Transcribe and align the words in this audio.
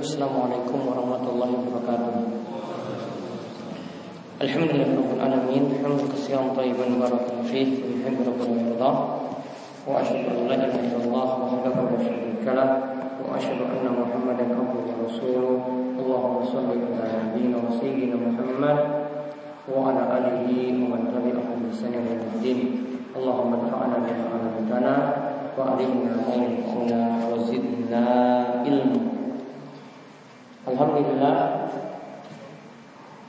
Assalamualaikum 0.00 0.80
warahmatullahi 0.88 1.60
wabarakatuh 1.60 2.24
Alhamdulillah 4.40 4.96
Alamin 5.20 5.76
Hamd 5.76 6.08
kasihan 6.08 6.56
tayyiban 6.56 6.96
barakan 6.96 7.44
fih 7.44 7.84
Yuhibbu 7.84 8.24
rabbuna 8.24 8.64
yardah 8.64 8.96
Wa 9.84 10.00
ashadu 10.00 10.40
an 10.40 10.48
la 10.48 10.56
ilaha 10.56 10.80
illallah 10.80 11.28
Wahdahu 11.44 11.84
wa 11.84 12.00
syarika 12.00 12.56
lah 12.56 12.70
Wa 13.20 13.36
ashadu 13.36 13.68
anna 13.68 13.92
muhammadan 13.92 14.48
abduhu 14.56 14.88
wa 14.88 15.04
rasuluh 15.04 15.56
Allahumma 16.00 16.48
salli 16.48 16.80
ala 16.80 17.04
nabiyina 17.04 17.60
wa 17.60 17.68
sayyidina 17.76 18.16
Muhammad 18.16 18.78
Wa 19.68 19.92
ala 19.92 20.16
alihi 20.16 20.80
wa 20.80 20.96
man 20.96 21.12
tabi'ahum 21.12 21.60
bi 21.60 21.76
ihsan 21.76 21.92
ila 21.92 22.08
yaumil 22.08 22.60
Allahumma 23.20 23.68
anfa'na 23.68 24.00
bima 24.00 24.24
'allamtana 24.32 24.94
wa 25.52 25.76
'allimna 25.76 26.24
ma 26.24 26.32
yanfa'una 26.40 27.00
wa 27.28 27.36
zidna 27.44 28.08
ilma 28.64 29.19
Alhamdulillah 30.70 31.36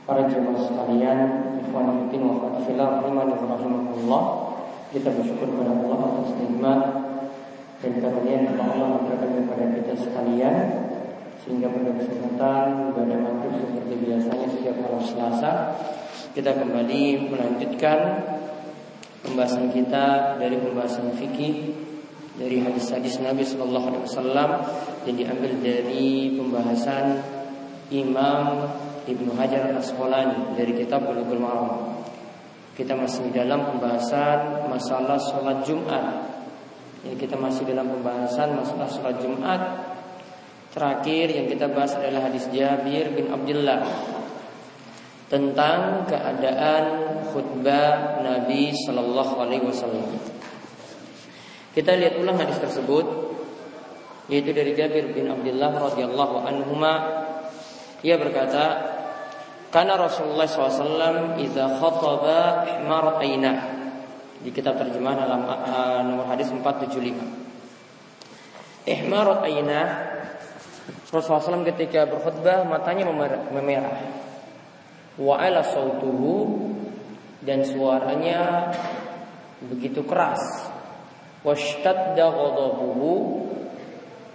para 0.06 0.22
jemaah 0.30 0.62
sekalian, 0.62 1.18
ikhwan 1.62 2.06
fillah 2.10 2.38
wa 2.38 3.02
fillah 3.02 3.26
rahimahullah. 3.26 4.22
Kita 4.92 5.08
bersyukur 5.08 5.48
kepada 5.48 5.72
Allah 5.72 5.98
atas 6.04 6.30
nikmat 6.36 6.80
dan 7.82 7.92
karunia 7.98 8.46
yang 8.46 8.60
Allah 8.60 8.86
memberikan 8.94 9.30
kepada 9.42 9.64
kita 9.74 9.92
sekalian 9.98 10.56
sehingga 11.42 11.66
pada 11.66 11.90
kesempatan 11.98 12.94
ibadah 12.94 13.18
maghrib 13.18 13.54
seperti 13.58 13.94
biasanya 14.06 14.46
setiap 14.46 14.76
malam 14.78 15.02
Selasa 15.02 15.52
kita 16.36 16.54
kembali 16.54 17.32
melanjutkan 17.34 17.98
pembahasan 19.26 19.74
kita 19.74 20.38
dari 20.38 20.56
pembahasan 20.62 21.10
fikih 21.18 21.74
dari 22.38 22.62
hadis-hadis 22.62 23.18
Nabi 23.18 23.42
Shallallahu 23.42 23.86
Alaihi 23.90 24.04
Wasallam 24.06 24.50
yang 25.10 25.16
diambil 25.18 25.52
dari 25.58 26.38
pembahasan 26.38 27.18
Imam 27.92 28.64
Ibnu 29.04 29.36
Hajar 29.36 29.68
Asqalani 29.76 30.56
dari 30.56 30.72
kitab 30.72 31.04
Bulughul 31.04 31.42
Maram. 31.42 32.00
Kita 32.72 32.96
masih 32.96 33.28
dalam 33.36 33.68
pembahasan 33.68 34.64
masalah 34.72 35.20
sholat 35.20 35.60
Jumat. 35.68 36.24
Ini 37.04 37.18
kita 37.20 37.36
masih 37.36 37.68
dalam 37.68 37.92
pembahasan 37.92 38.56
masalah 38.56 38.88
sholat 38.88 39.20
Jumat. 39.20 39.60
Terakhir 40.72 41.28
yang 41.36 41.46
kita 41.52 41.68
bahas 41.68 41.92
adalah 42.00 42.32
hadis 42.32 42.48
Jabir 42.48 43.12
bin 43.12 43.28
Abdullah 43.28 43.84
tentang 45.28 46.08
keadaan 46.08 46.84
khutbah 47.28 48.24
Nabi 48.24 48.72
Shallallahu 48.72 49.34
Alaihi 49.36 49.68
Wasallam. 49.68 50.08
Kita 51.76 51.92
lihat 51.96 52.16
ulang 52.20 52.40
hadis 52.40 52.56
tersebut 52.56 53.04
yaitu 54.32 54.56
dari 54.56 54.72
Jabir 54.72 55.12
bin 55.12 55.28
Abdullah 55.28 55.92
radhiyallahu 55.92 56.48
anhu 56.48 56.72
ia 58.02 58.18
berkata 58.18 58.90
karena 59.72 59.96
Rasulullah 59.96 60.44
SAW 60.44 61.40
idza 61.40 61.80
khataba 61.80 62.68
ihmar 62.68 63.16
aina 63.22 63.52
di 64.42 64.50
kitab 64.50 64.74
terjemahan 64.76 65.22
dalam 65.22 65.46
uh, 65.46 66.02
nomor 66.04 66.26
hadis 66.28 66.50
475 66.50 68.90
ihmar 68.90 69.46
aina 69.46 70.12
Rasulullah 71.12 71.60
SAW 71.60 71.68
ketika 71.76 72.08
berkhutbah 72.08 72.64
matanya 72.64 73.04
memerah. 73.52 74.00
Wa 75.20 75.44
ala 75.44 75.60
sautuhu 75.60 76.72
dan 77.44 77.68
suaranya 77.68 78.72
begitu 79.60 80.00
keras. 80.08 80.40
Washtadda 81.44 82.32
ghadabuhu 82.32 83.12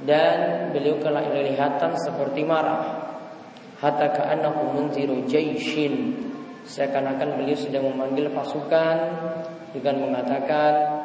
dan 0.06 0.70
beliau 0.70 1.02
kelihatan 1.02 1.98
seperti 1.98 2.46
marah 2.46 3.07
hatta 3.80 4.14
ka'annahu 4.14 4.78
munziru 4.78 5.26
jaishin. 5.26 6.28
Seakan-akan 6.68 7.40
beliau 7.40 7.56
sedang 7.56 7.88
memanggil 7.88 8.28
pasukan 8.36 8.98
dengan 9.72 10.04
mengatakan 10.04 11.00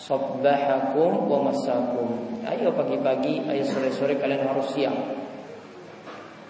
Sabbahakum 0.00 1.28
wa 1.28 1.52
masakum 1.52 2.40
Ayo 2.44 2.72
pagi-pagi, 2.72 3.44
ayo 3.48 3.64
sore-sore 3.64 4.16
kalian 4.16 4.48
harus 4.48 4.72
siap 4.72 4.96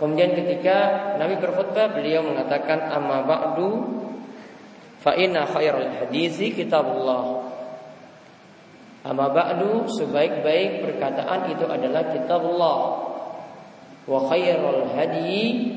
Kemudian 0.00 0.32
ketika 0.32 0.76
Nabi 1.20 1.36
berkhutbah 1.36 1.92
beliau 1.92 2.24
mengatakan 2.24 2.88
amma 2.88 3.20
ba'du 3.20 4.00
fa 4.96 5.12
inna 5.12 5.44
khairal 5.44 5.92
hadisi 6.00 6.56
kitabullah. 6.56 7.52
Amma 9.04 9.28
ba'du 9.28 9.84
sebaik-baik 9.92 10.88
perkataan 10.88 11.52
itu 11.52 11.68
adalah 11.68 12.16
kitabullah 12.16 12.78
wa 14.10 14.26
khairul 14.26 14.90
hadi 14.90 15.70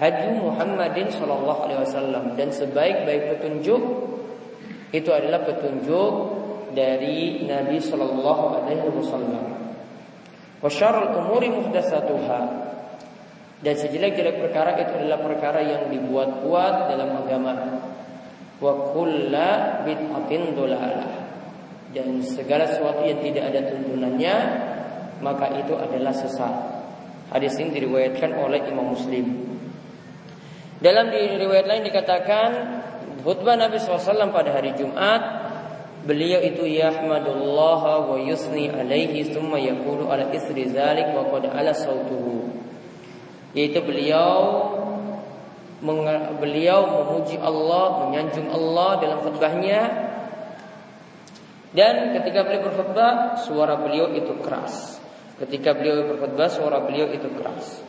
hadi 0.00 0.28
Muhammadin 0.40 1.12
sallallahu 1.12 1.68
alaihi 1.68 1.84
wasallam 1.84 2.32
dan 2.32 2.48
sebaik-baik 2.48 3.36
petunjuk 3.36 3.82
itu 4.92 5.10
adalah 5.12 5.44
petunjuk 5.44 6.12
dari 6.72 7.44
Nabi 7.44 7.76
sallallahu 7.76 8.64
alaihi 8.64 8.88
wasallam. 8.88 9.44
Wa 10.64 10.68
syarrul 10.72 11.12
umuri 11.12 11.52
muhdatsatuha 11.52 12.40
dan 13.60 13.74
sejelek-jelek 13.76 14.40
perkara 14.40 14.80
itu 14.80 14.96
adalah 14.96 15.20
perkara 15.20 15.60
yang 15.60 15.92
dibuat-buat 15.92 16.74
dalam 16.88 17.10
agama. 17.20 17.52
Wa 18.62 18.72
kulla 18.96 19.82
bid'atin 19.84 20.56
dolalah 20.56 21.12
dan 21.92 22.24
segala 22.24 22.64
sesuatu 22.64 23.04
yang 23.04 23.20
tidak 23.20 23.52
ada 23.52 23.60
tuntunannya 23.68 24.34
maka 25.20 25.52
itu 25.60 25.76
adalah 25.76 26.14
sesat. 26.14 26.71
Hadis 27.32 27.56
ini 27.56 27.72
diriwayatkan 27.72 28.36
oleh 28.36 28.60
Imam 28.68 28.92
Muslim. 28.92 29.24
Dalam 30.84 31.08
riwayat 31.12 31.64
lain 31.64 31.82
dikatakan 31.88 32.50
khutbah 33.24 33.56
Nabi 33.56 33.80
SAW 33.80 34.28
pada 34.34 34.52
hari 34.52 34.76
Jumat 34.76 35.22
beliau 36.04 36.42
itu 36.42 36.66
yahmadullah 36.66 38.10
wa 38.10 38.18
yusni 38.18 38.66
alaihi 38.68 39.30
thumma 39.30 39.56
yaqulu 39.62 40.10
ala 40.10 40.28
isri 40.34 40.66
zalik 40.68 41.14
wa 41.14 41.30
qad 41.30 41.46
ala 41.46 41.70
sautuhu 41.70 42.50
yaitu 43.54 43.78
beliau 43.78 44.74
beliau 46.42 46.80
memuji 46.90 47.38
Allah 47.38 48.10
menyanjung 48.10 48.50
Allah 48.50 48.90
dalam 48.98 49.18
khutbahnya 49.22 49.80
dan 51.72 52.12
ketika 52.12 52.44
beliau 52.44 52.68
berkhutbah, 52.68 53.40
suara 53.40 53.80
beliau 53.80 54.12
itu 54.12 54.36
keras. 54.44 55.00
Ketika 55.40 55.72
beliau 55.76 56.12
berkhutbah, 56.12 56.48
suara 56.52 56.82
beliau 56.84 57.08
itu 57.08 57.28
keras. 57.32 57.80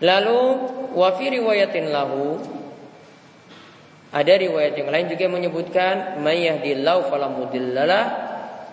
Lalu 0.00 0.40
wafi 0.96 1.28
riwayatin 1.28 1.92
lahu 1.92 2.40
ada 4.10 4.32
riwayat 4.32 4.74
yang 4.74 4.88
lain 4.88 5.06
juga 5.12 5.28
menyebutkan 5.28 6.18
mayyahdillahu 6.24 7.12
fala 7.12 7.28
mudillalah 7.30 8.04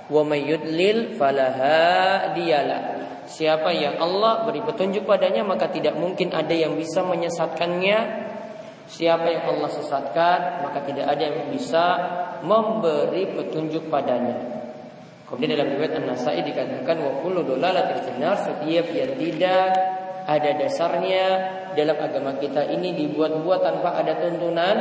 wa 0.07 0.23
mayyudlil 0.23 1.19
fala 1.19 1.51
hadiyalah. 1.51 2.81
Siapa 3.27 3.75
yang 3.75 3.99
Allah 3.99 4.47
beri 4.47 4.63
petunjuk 4.63 5.03
padanya 5.03 5.43
maka 5.43 5.67
tidak 5.67 5.99
mungkin 5.99 6.31
ada 6.31 6.55
yang 6.55 6.79
bisa 6.79 7.03
menyesatkannya 7.03 8.27
Siapa 8.87 9.27
yang 9.27 9.43
Allah 9.51 9.67
sesatkan 9.67 10.63
maka 10.63 10.79
tidak 10.87 11.11
ada 11.11 11.27
yang 11.27 11.51
bisa 11.51 11.85
memberi 12.39 13.35
petunjuk 13.35 13.91
padanya. 13.91 14.56
Kemudian 15.27 15.59
dalam 15.59 15.75
riwayat 15.75 15.99
An-Nasai 15.99 16.39
dikatakan 16.39 17.03
wa 17.03 17.19
kullu 17.19 17.43
dolalatin 17.43 17.99
finnar 17.99 18.39
setiap 18.39 18.87
yang 18.95 19.19
tidak 19.19 19.65
ada 20.23 20.49
dasarnya 20.55 21.25
dalam 21.75 21.99
agama 21.99 22.39
kita 22.39 22.63
ini 22.71 22.95
dibuat-buat 22.95 23.59
tanpa 23.59 23.99
ada 23.99 24.15
tuntunan 24.23 24.77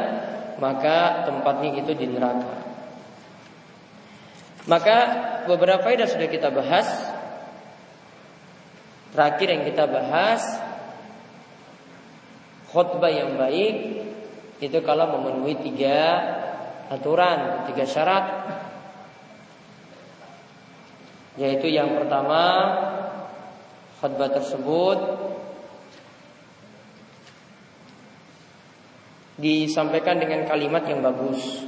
maka 0.62 1.26
tempatnya 1.26 1.82
itu 1.82 1.92
di 1.98 2.06
neraka. 2.08 2.66
Maka 4.66 4.98
beberapa 5.46 5.86
faedah 5.86 6.10
sudah 6.10 6.26
kita 6.26 6.50
bahas. 6.50 6.88
Terakhir 9.14 9.49
yang 9.49 9.62
kita 9.64 9.84
bahas 9.87 10.42
khutbah 12.75 13.08
yang 13.08 13.38
baik 13.38 13.75
itu 14.60 14.78
kalau 14.84 15.16
memenuhi 15.16 15.56
tiga 15.62 15.99
aturan, 16.90 17.64
tiga 17.70 17.87
syarat. 17.87 18.25
Yaitu 21.37 21.69
yang 21.69 21.93
pertama 22.00 22.41
khutbah 24.00 24.33
tersebut 24.33 24.99
disampaikan 29.37 30.17
dengan 30.17 30.49
kalimat 30.49 30.88
yang 30.88 31.05
bagus. 31.05 31.61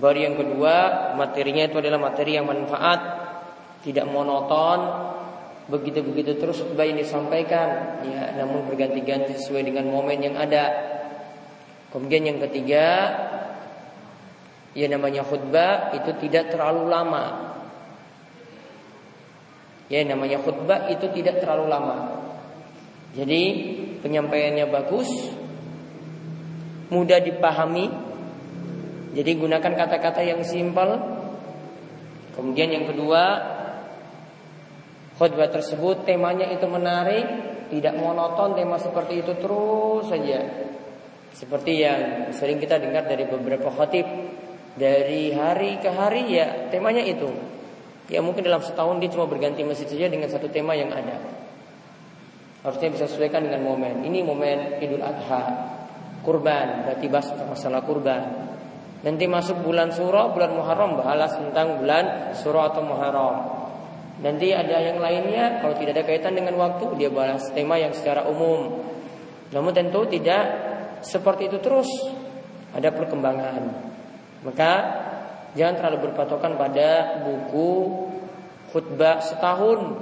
Baru 0.00 0.18
yang 0.18 0.34
kedua, 0.34 0.74
materinya 1.14 1.70
itu 1.70 1.78
adalah 1.78 2.00
materi 2.02 2.34
yang 2.34 2.50
manfaat, 2.50 3.00
tidak 3.86 4.10
monoton, 4.10 4.80
begitu-begitu 5.70 6.34
terus 6.42 6.58
khutbah 6.58 6.88
ini 6.88 7.06
disampaikan. 7.06 8.02
Ya 8.02 8.34
namun 8.34 8.66
berganti-ganti 8.66 9.38
sesuai 9.38 9.70
dengan 9.70 9.86
momen 9.94 10.18
yang 10.18 10.34
ada. 10.34 10.90
Kemudian 11.94 12.26
yang 12.26 12.38
ketiga 12.50 12.86
ya 14.74 14.86
namanya 14.90 15.22
khutbah 15.22 15.94
itu 15.94 16.10
tidak 16.18 16.54
terlalu 16.54 16.86
lama 16.90 17.24
Ya 19.90 20.06
namanya 20.06 20.38
khutbah 20.38 20.86
itu 20.86 21.10
tidak 21.10 21.42
terlalu 21.42 21.66
lama. 21.66 21.96
Jadi 23.10 23.42
penyampaiannya 24.06 24.70
bagus, 24.70 25.10
mudah 26.94 27.18
dipahami. 27.18 27.90
Jadi 29.10 29.30
gunakan 29.34 29.72
kata-kata 29.74 30.22
yang 30.22 30.46
simpel. 30.46 30.94
Kemudian 32.38 32.70
yang 32.70 32.86
kedua, 32.86 33.22
khutbah 35.18 35.50
tersebut 35.50 36.06
temanya 36.06 36.46
itu 36.54 36.70
menarik, 36.70 37.26
tidak 37.74 37.98
monoton 37.98 38.54
tema 38.54 38.78
seperti 38.78 39.26
itu 39.26 39.34
terus 39.42 40.06
saja. 40.06 40.70
Seperti 41.34 41.82
yang 41.82 42.30
sering 42.30 42.62
kita 42.62 42.78
dengar 42.78 43.10
dari 43.10 43.26
beberapa 43.26 43.74
khotib 43.74 44.06
dari 44.78 45.34
hari 45.34 45.82
ke 45.82 45.90
hari 45.90 46.30
ya 46.30 46.70
temanya 46.70 47.02
itu 47.02 47.26
Ya 48.10 48.18
mungkin 48.18 48.42
dalam 48.42 48.58
setahun 48.58 48.98
dia 48.98 49.08
cuma 49.14 49.30
berganti 49.30 49.62
masjid 49.62 49.86
saja 49.86 50.10
dengan 50.10 50.26
satu 50.26 50.50
tema 50.50 50.74
yang 50.74 50.90
ada. 50.90 51.14
Harusnya 52.66 52.90
bisa 52.90 53.06
sesuaikan 53.06 53.46
dengan 53.46 53.62
momen. 53.64 54.02
Ini 54.02 54.20
momen 54.26 54.82
Idul 54.82 55.00
Adha, 55.00 55.70
kurban, 56.26 56.90
berarti 56.90 57.06
bahas 57.06 57.30
masalah 57.46 57.86
kurban. 57.86 58.50
Nanti 59.00 59.24
masuk 59.24 59.64
bulan 59.64 59.94
Surah, 59.96 60.28
bulan 60.28 60.52
Muharram 60.52 61.00
bahas 61.00 61.32
tentang 61.32 61.80
bulan 61.80 62.36
Surah 62.36 62.68
atau 62.68 62.82
Muharram. 62.84 63.36
Nanti 64.20 64.52
ada 64.52 64.76
yang 64.76 65.00
lainnya 65.00 65.64
kalau 65.64 65.72
tidak 65.80 65.96
ada 65.96 66.04
kaitan 66.04 66.36
dengan 66.36 66.60
waktu 66.60 66.84
dia 67.00 67.08
bahas 67.08 67.48
tema 67.56 67.80
yang 67.80 67.96
secara 67.96 68.28
umum. 68.28 68.84
Namun 69.56 69.72
tentu 69.72 70.04
tidak 70.04 70.42
seperti 71.00 71.48
itu 71.48 71.56
terus. 71.64 71.88
Ada 72.76 72.92
perkembangan. 72.92 73.56
Maka 74.44 74.72
Jangan 75.58 75.74
terlalu 75.82 76.10
berpatokan 76.10 76.54
pada 76.54 77.20
buku 77.26 77.70
khutbah 78.70 79.18
setahun. 79.18 79.98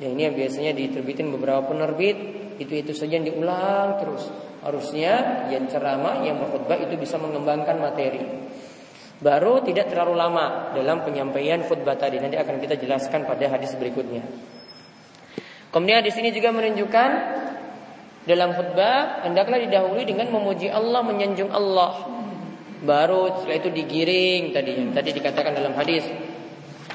Ya 0.00 0.08
ini 0.08 0.24
yang 0.24 0.36
biasanya 0.36 0.72
diterbitin 0.72 1.28
beberapa 1.28 1.68
penerbit, 1.68 2.16
itu-itu 2.56 2.96
saja 2.96 3.20
yang 3.20 3.28
diulang 3.28 4.00
terus. 4.00 4.32
Harusnya 4.64 5.44
yang 5.52 5.68
ceramah, 5.68 6.24
yang 6.24 6.40
berkhutbah 6.40 6.80
itu 6.80 6.96
bisa 6.96 7.20
mengembangkan 7.20 7.76
materi. 7.76 8.24
Baru 9.20 9.60
tidak 9.60 9.92
terlalu 9.92 10.16
lama 10.16 10.72
dalam 10.72 11.04
penyampaian 11.04 11.60
khutbah 11.68 12.00
tadi. 12.00 12.16
Nanti 12.16 12.40
akan 12.40 12.56
kita 12.56 12.80
jelaskan 12.80 13.28
pada 13.28 13.52
hadis 13.52 13.76
berikutnya. 13.76 14.24
Kemudian 15.68 16.00
di 16.00 16.08
sini 16.08 16.32
juga 16.32 16.56
menunjukkan 16.56 17.10
dalam 18.24 18.56
khutbah 18.56 19.28
hendaklah 19.28 19.60
didahului 19.60 20.08
dengan 20.08 20.32
memuji 20.32 20.72
Allah, 20.72 21.04
menyanjung 21.04 21.52
Allah 21.52 22.19
baru 22.80 23.40
setelah 23.40 23.56
itu 23.60 23.70
digiring 23.72 24.42
tadi 24.56 24.72
tadi 24.96 25.10
dikatakan 25.12 25.52
dalam 25.52 25.76
hadis 25.76 26.04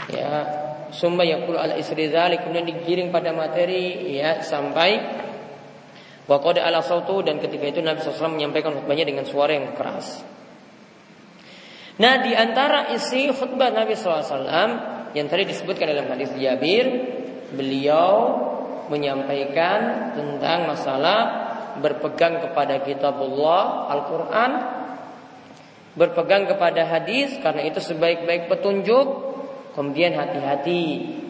ya 0.09 0.31
summa 0.89 1.21
yaqulu 1.21 1.57
al 1.57 1.77
isri 1.77 2.09
dzalik 2.09 2.45
kemudian 2.45 2.65
digiring 2.65 3.13
pada 3.13 3.33
materi 3.33 4.15
ya 4.17 4.41
sampai 4.41 4.97
waqad 6.25 6.57
ala 6.57 6.81
sautu 6.81 7.21
dan 7.21 7.37
ketika 7.37 7.69
itu 7.69 7.79
Nabi 7.85 8.01
SAW 8.01 8.33
menyampaikan 8.33 8.73
khutbahnya 8.73 9.05
dengan 9.05 9.25
suara 9.29 9.53
yang 9.53 9.77
keras. 9.77 10.25
Nah 12.01 12.19
di 12.25 12.33
antara 12.33 12.91
isi 12.91 13.29
khutbah 13.29 13.71
Nabi 13.71 13.93
SAW 13.95 15.13
yang 15.15 15.31
tadi 15.31 15.47
disebutkan 15.47 15.95
dalam 15.95 16.11
hadis 16.11 16.33
Jabir, 16.35 16.85
beliau 17.55 18.11
menyampaikan 18.91 20.11
tentang 20.13 20.67
masalah 20.67 21.19
berpegang 21.79 22.43
kepada 22.43 22.83
kitabullah 22.83 23.91
Al-Quran 23.95 24.51
berpegang 25.95 26.45
kepada 26.45 26.85
hadis 26.85 27.39
karena 27.39 27.63
itu 27.65 27.79
sebaik-baik 27.79 28.51
petunjuk. 28.51 29.33
Kemudian 29.75 30.15
hati-hati 30.15 30.83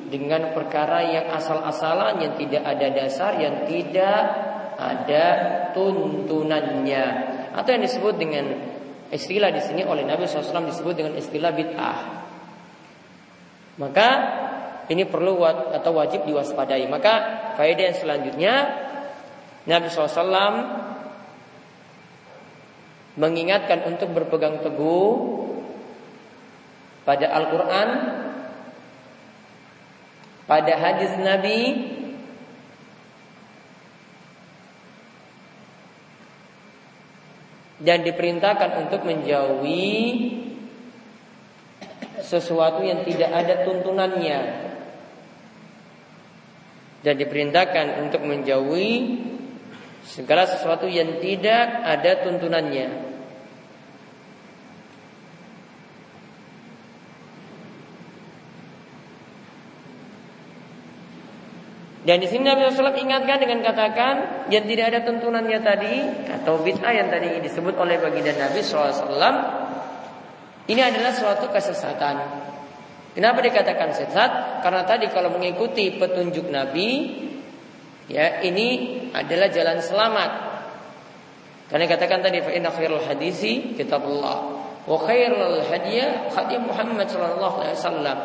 dengan 0.09 0.53
perkara 0.53 1.01
yang 1.01 1.33
asal-asalan 1.33 2.21
yang 2.21 2.33
tidak 2.38 2.62
ada 2.62 2.88
dasar, 2.94 3.41
yang 3.41 3.65
tidak 3.65 4.21
ada 4.77 5.25
tuntunannya. 5.73 7.06
Atau 7.57 7.73
yang 7.73 7.83
disebut 7.85 8.13
dengan 8.21 8.45
istilah 9.09 9.50
di 9.50 9.62
sini 9.65 9.81
oleh 9.81 10.06
Nabi 10.06 10.29
SAW 10.29 10.69
disebut 10.69 10.94
dengan 10.94 11.13
istilah 11.18 11.51
bid'ah. 11.57 12.00
Maka 13.81 14.09
ini 14.88 15.09
perlu 15.09 15.41
atau 15.47 15.91
wajib 15.97 16.29
diwaspadai. 16.29 16.85
Maka 16.85 17.13
faedah 17.57 17.83
yang 17.89 17.97
selanjutnya 17.97 18.53
Nabi 19.65 19.89
SAW 19.89 20.94
mengingatkan 23.15 23.88
untuk 23.88 24.12
berpegang 24.12 24.59
teguh 24.59 25.12
pada 27.07 27.31
Al-Quran, 27.31 27.89
pada 30.45 30.73
hadis 30.75 31.15
Nabi, 31.21 31.62
dan 37.79 38.03
diperintahkan 38.03 38.83
untuk 38.83 39.01
menjauhi 39.07 39.94
sesuatu 42.19 42.83
yang 42.83 43.06
tidak 43.07 43.31
ada 43.31 43.63
tuntunannya. 43.63 44.39
Dan 47.06 47.21
diperintahkan 47.21 48.01
untuk 48.01 48.25
menjauhi 48.25 49.21
segala 50.01 50.50
sesuatu 50.50 50.89
yang 50.89 51.21
tidak 51.21 51.85
ada 51.85 52.25
tuntunannya 52.25 53.05
Dan 62.06 62.22
di 62.22 62.30
sini 62.30 62.46
Nabi 62.46 62.69
SAW 62.69 62.94
ingatkan 63.02 63.42
dengan 63.42 63.66
katakan 63.66 64.16
yang 64.54 64.69
tidak 64.69 64.94
ada 64.94 65.00
tuntunannya 65.10 65.60
tadi 65.66 65.96
atau 66.30 66.62
bid'ah 66.62 66.94
yang 66.94 67.10
tadi 67.10 67.42
disebut 67.42 67.74
oleh 67.81 67.98
baginda 67.98 68.30
Nabi 68.38 68.62
SAW 68.62 69.10
ini 70.66 70.81
adalah 70.81 71.13
suatu 71.13 71.50
kesesatan. 71.50 72.46
Kenapa 73.13 73.42
dikatakan 73.42 73.90
sesat? 73.94 74.62
Karena 74.66 74.81
tadi 74.86 75.07
kalau 75.13 75.34
mengikuti 75.34 75.94
petunjuk 75.98 76.50
Nabi, 76.50 76.90
ya 78.10 78.42
ini 78.42 78.98
adalah 79.13 79.48
jalan 79.54 79.80
selamat. 79.81 80.31
Karena 81.69 81.86
katakan 81.90 82.22
tadi 82.22 82.42
fa 82.42 82.54
hadisi 83.10 83.74
kitabullah 83.78 84.64
Wa 84.85 85.01
khairul 85.01 85.65
hadiah 85.65 86.29
hadiah 86.29 86.61
Muhammad 86.61 87.09
sallallahu 87.09 87.57
alaihi 87.65 87.73
wasallam. 87.73 88.17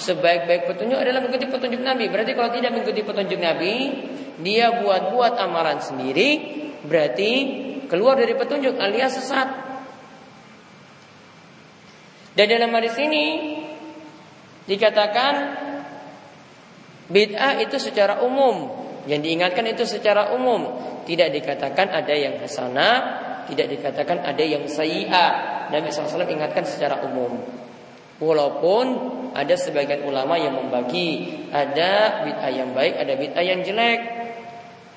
Sebaik-baik 0.00 0.64
petunjuk 0.64 0.96
adalah 0.96 1.20
mengikuti 1.20 1.44
petunjuk 1.52 1.84
Nabi. 1.84 2.08
Berarti 2.08 2.32
kalau 2.32 2.48
tidak 2.56 2.72
mengikuti 2.72 3.04
petunjuk 3.04 3.36
Nabi, 3.36 3.74
dia 4.40 4.80
buat-buat 4.80 5.36
amalan 5.36 5.76
sendiri, 5.84 6.28
berarti 6.88 7.30
keluar 7.84 8.16
dari 8.16 8.32
petunjuk 8.32 8.80
alias 8.80 9.20
sesat. 9.20 9.48
Dan 12.36 12.46
dalam 12.48 12.72
hadis 12.72 12.96
ini 13.00 13.24
dikatakan 14.68 15.34
bid'ah 17.12 17.60
itu 17.60 17.76
secara 17.76 18.24
umum, 18.24 18.72
yang 19.04 19.20
diingatkan 19.20 19.64
itu 19.68 19.84
secara 19.84 20.32
umum, 20.32 20.80
tidak 21.04 21.32
dikatakan 21.32 21.92
ada 21.92 22.12
yang 22.12 22.36
hasanah, 22.40 23.25
tidak 23.48 23.66
dikatakan 23.78 24.22
ada 24.22 24.44
yang 24.44 24.66
sayyi'ah 24.66 25.30
Nabi 25.70 25.90
SAW 25.90 26.26
ingatkan 26.26 26.66
secara 26.66 27.02
umum. 27.06 27.42
Walaupun 28.16 28.84
ada 29.36 29.54
sebagian 29.60 30.08
ulama 30.08 30.40
yang 30.40 30.56
membagi 30.56 31.36
ada 31.52 32.24
bid'ah 32.24 32.52
yang 32.52 32.72
baik, 32.72 32.94
ada 32.96 33.12
bid'ah 33.12 33.44
yang 33.44 33.60
jelek. 33.60 34.00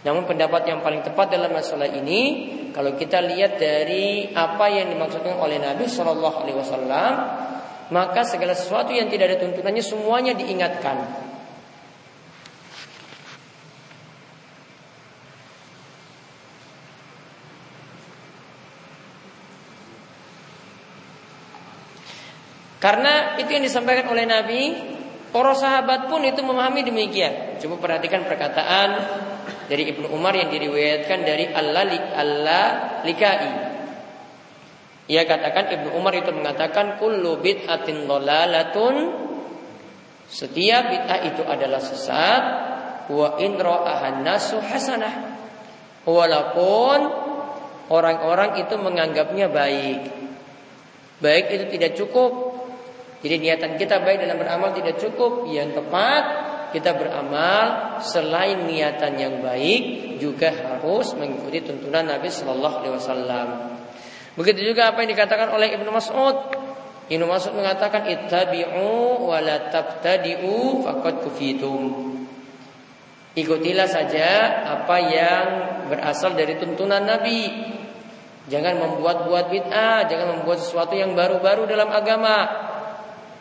Namun 0.08 0.24
pendapat 0.24 0.64
yang 0.64 0.80
paling 0.80 1.04
tepat 1.04 1.28
dalam 1.36 1.52
masalah 1.52 1.92
ini, 1.92 2.48
kalau 2.72 2.96
kita 2.96 3.20
lihat 3.20 3.60
dari 3.60 4.32
apa 4.32 4.72
yang 4.72 4.88
dimaksudkan 4.88 5.36
oleh 5.36 5.60
Nabi 5.60 5.92
Shallallahu 5.92 6.38
Alaihi 6.40 6.56
Wasallam, 6.56 7.12
maka 7.92 8.24
segala 8.24 8.56
sesuatu 8.56 8.96
yang 8.96 9.12
tidak 9.12 9.36
ada 9.36 9.38
tuntunannya 9.44 9.84
semuanya 9.84 10.32
diingatkan. 10.40 11.28
Karena 22.80 23.36
itu 23.36 23.52
yang 23.52 23.64
disampaikan 23.64 24.08
oleh 24.08 24.24
Nabi, 24.24 24.62
para 25.36 25.52
sahabat 25.52 26.08
pun 26.08 26.24
itu 26.24 26.40
memahami 26.40 26.88
demikian. 26.88 27.60
Coba 27.60 27.76
perhatikan 27.76 28.24
perkataan 28.24 28.90
dari 29.68 29.92
Ibnu 29.92 30.10
Umar 30.16 30.34
yang 30.34 30.48
diriwayatkan 30.48 31.20
dari 31.28 31.52
Allah 31.52 31.86
Allah 32.16 32.68
Likai. 33.04 33.52
Ia 35.12 35.24
katakan 35.28 35.76
Ibnu 35.76 35.90
Umar 36.00 36.16
itu 36.16 36.32
mengatakan 36.32 37.02
kullu 37.02 37.44
bid'atin 37.44 38.08
dhalalatun 38.08 38.96
setiap 40.30 40.84
bid'ah 40.94 41.20
itu 41.26 41.42
adalah 41.42 41.82
sesat 41.82 42.44
wa 43.10 43.36
in 43.42 43.58
nasu 44.22 44.62
hasanah. 44.62 45.36
Walaupun 46.06 47.00
orang-orang 47.90 48.62
itu 48.62 48.78
menganggapnya 48.78 49.50
baik. 49.50 50.02
Baik 51.20 51.46
itu 51.52 51.66
tidak 51.76 51.92
cukup 52.00 52.49
jadi 53.20 53.36
niatan 53.36 53.76
kita 53.76 54.00
baik 54.00 54.24
dalam 54.24 54.40
beramal 54.40 54.72
tidak 54.72 54.96
cukup. 54.96 55.52
Yang 55.52 55.84
tepat 55.84 56.24
kita 56.72 56.96
beramal 56.96 58.00
selain 58.00 58.64
niatan 58.64 59.20
yang 59.20 59.36
baik 59.44 60.16
juga 60.24 60.56
harus 60.56 61.12
mengikuti 61.20 61.60
tuntunan 61.60 62.08
Nabi 62.08 62.32
Shallallahu 62.32 62.76
Alaihi 62.80 62.96
Wasallam. 62.96 63.48
Begitu 64.40 64.72
juga 64.72 64.96
apa 64.96 65.04
yang 65.04 65.12
dikatakan 65.12 65.52
oleh 65.52 65.76
Ibnu 65.76 65.92
Mas'ud. 65.92 66.38
Ibnu 67.12 67.26
Mas'ud 67.28 67.58
mengatakan 67.60 68.08
ittabi'u 68.08 69.28
wa 69.28 69.38
la 69.44 69.68
tabtadi'u 69.68 70.86
faqad 70.88 71.20
kufitum. 71.20 72.16
Ikutilah 73.36 73.90
saja 73.90 74.64
apa 74.80 74.98
yang 75.04 75.46
berasal 75.92 76.40
dari 76.40 76.56
tuntunan 76.56 77.04
Nabi. 77.04 77.76
Jangan 78.50 78.82
membuat-buat 78.82 79.46
bid'ah, 79.52 80.08
jangan 80.08 80.40
membuat 80.40 80.64
sesuatu 80.64 80.96
yang 80.96 81.14
baru-baru 81.14 81.68
dalam 81.68 81.92
agama. 81.92 82.69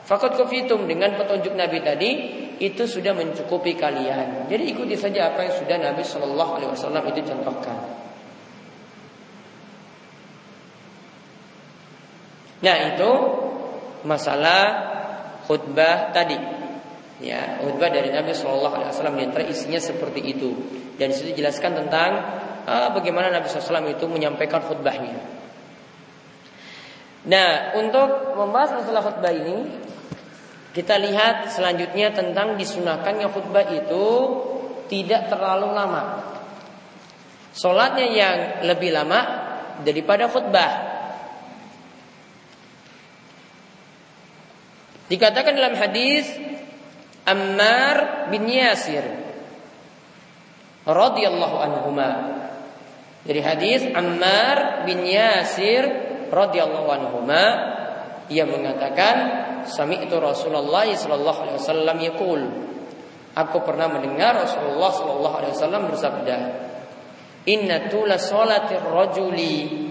Fakot 0.08 0.40
kofitum 0.40 0.88
dengan 0.88 1.20
petunjuk 1.20 1.52
Nabi 1.52 1.84
tadi 1.84 2.10
itu 2.64 2.88
sudah 2.88 3.12
mencukupi 3.12 3.76
kalian. 3.76 4.48
Jadi 4.48 4.64
ikuti 4.72 4.96
saja 4.96 5.28
apa 5.28 5.44
yang 5.44 5.54
sudah 5.60 5.76
Nabi 5.76 6.00
Shallallahu 6.00 6.52
Alaihi 6.56 6.70
Wasallam 6.72 7.04
itu 7.12 7.20
contohkan. 7.28 7.76
Nah 12.64 12.76
itu 12.88 13.10
masalah 14.08 14.62
khutbah 15.44 16.08
tadi. 16.16 16.40
Ya, 17.20 17.60
khutbah 17.60 17.92
dari 17.92 18.08
Nabi 18.08 18.32
Shallallahu 18.32 18.74
Alaihi 18.80 18.90
Wasallam 18.96 19.20
di 19.20 19.24
antara 19.28 19.44
isinya 19.44 19.76
seperti 19.76 20.24
itu. 20.24 20.56
Dan 20.96 21.12
di 21.12 21.20
situ 21.20 21.36
dijelaskan 21.36 21.84
tentang 21.84 22.10
uh, 22.64 22.88
bagaimana 22.96 23.28
Nabi 23.28 23.46
SAW 23.46 23.86
itu 23.92 24.08
menyampaikan 24.10 24.64
khutbahnya. 24.66 25.36
Nah, 27.28 27.76
untuk 27.76 28.34
membahas 28.34 28.82
masalah 28.82 29.02
khutbah 29.04 29.30
ini, 29.30 29.84
kita 30.76 31.00
lihat 31.00 31.48
selanjutnya 31.48 32.12
tentang 32.12 32.60
disunahkannya 32.60 33.28
khutbah 33.32 33.66
itu 33.72 34.06
tidak 34.92 35.32
terlalu 35.32 35.72
lama. 35.72 36.04
Solatnya 37.56 38.06
yang 38.06 38.36
lebih 38.68 38.92
lama 38.92 39.20
daripada 39.80 40.28
khutbah. 40.28 40.72
Dikatakan 45.08 45.56
dalam 45.56 45.74
hadis 45.80 46.28
Ammar 47.24 48.28
bin 48.28 48.44
Yasir 48.44 49.04
radhiyallahu 50.84 51.56
anhuma. 51.56 52.10
Dari 53.24 53.40
hadis 53.40 53.88
Ammar 53.88 54.84
bin 54.84 55.04
Yasir 55.08 55.88
radhiyallahu 56.28 56.88
anhuma 56.92 57.44
ia 58.28 58.44
mengatakan 58.44 59.16
sami'tu 59.64 60.20
Rasulullah 60.20 60.84
sallallahu 60.88 61.38
alaihi 61.44 61.58
wasallam 61.58 61.98
yaqul 62.00 62.42
Aku 63.38 63.62
pernah 63.62 63.86
mendengar 63.86 64.34
Rasulullah 64.34 64.90
sallallahu 64.90 65.36
alaihi 65.38 65.54
wasallam 65.54 65.82
bersabda 65.92 66.36
Inna 67.48 67.88
tula 67.88 68.20
salatir 68.20 68.82
rajuli 68.82 69.88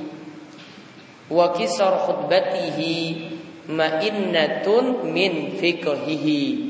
wa 1.28 1.52
kisar 1.52 1.96
khutbatihi 2.06 2.96
ma'innatun 3.72 5.10
min 5.10 5.58
fiqhihi 5.58 6.68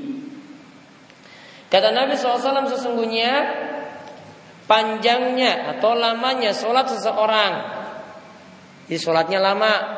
Kata 1.68 1.92
Nabi 1.92 2.16
SAW 2.16 2.72
sesungguhnya 2.72 3.32
panjangnya 4.72 5.76
atau 5.76 6.00
lamanya 6.00 6.56
sholat 6.56 6.88
seseorang. 6.88 7.54
Di 8.88 8.96
sholatnya 8.96 9.40
lama. 9.44 9.97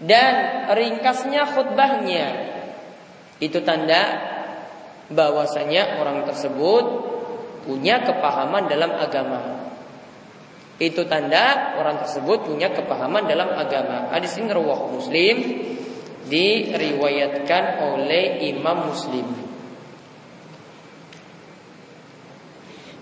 Dan 0.00 0.34
ringkasnya 0.72 1.44
khutbahnya. 1.44 2.26
Itu 3.40 3.60
tanda 3.64 4.02
bahwasanya 5.12 6.00
orang 6.00 6.24
tersebut 6.24 6.84
punya 7.68 8.00
kepahaman 8.04 8.68
dalam 8.68 8.96
agama. 8.96 9.40
Itu 10.80 11.04
tanda 11.04 11.76
orang 11.76 12.00
tersebut 12.00 12.48
punya 12.48 12.72
kepahaman 12.72 13.28
dalam 13.28 13.52
agama. 13.52 14.08
Hadis 14.08 14.40
ini 14.40 14.48
rawah 14.48 14.88
Muslim 14.88 15.36
diriwayatkan 16.24 17.84
oleh 17.84 18.48
Imam 18.48 18.88
Muslim. 18.88 19.28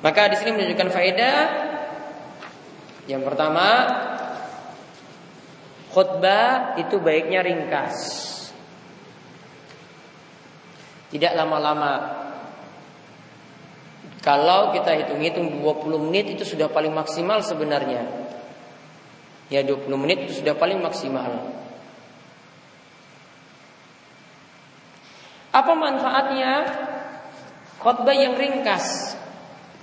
Maka 0.02 0.30
di 0.30 0.36
sini 0.38 0.50
menunjukkan 0.54 0.90
faedah 0.90 1.38
yang 3.06 3.22
pertama 3.22 3.66
khutbah 5.98 6.78
itu 6.78 7.02
baiknya 7.02 7.42
ringkas. 7.42 7.98
Tidak 11.10 11.34
lama-lama. 11.34 12.22
Kalau 14.22 14.70
kita 14.70 14.94
hitung-hitung 14.94 15.58
20 15.58 16.06
menit 16.06 16.38
itu 16.38 16.46
sudah 16.46 16.70
paling 16.70 16.94
maksimal 16.94 17.42
sebenarnya. 17.42 18.06
Ya 19.50 19.66
20 19.66 19.90
menit 19.98 20.30
itu 20.30 20.46
sudah 20.46 20.54
paling 20.54 20.78
maksimal. 20.78 21.50
Apa 25.50 25.72
manfaatnya 25.74 26.52
khutbah 27.82 28.14
yang 28.14 28.38
ringkas? 28.38 29.18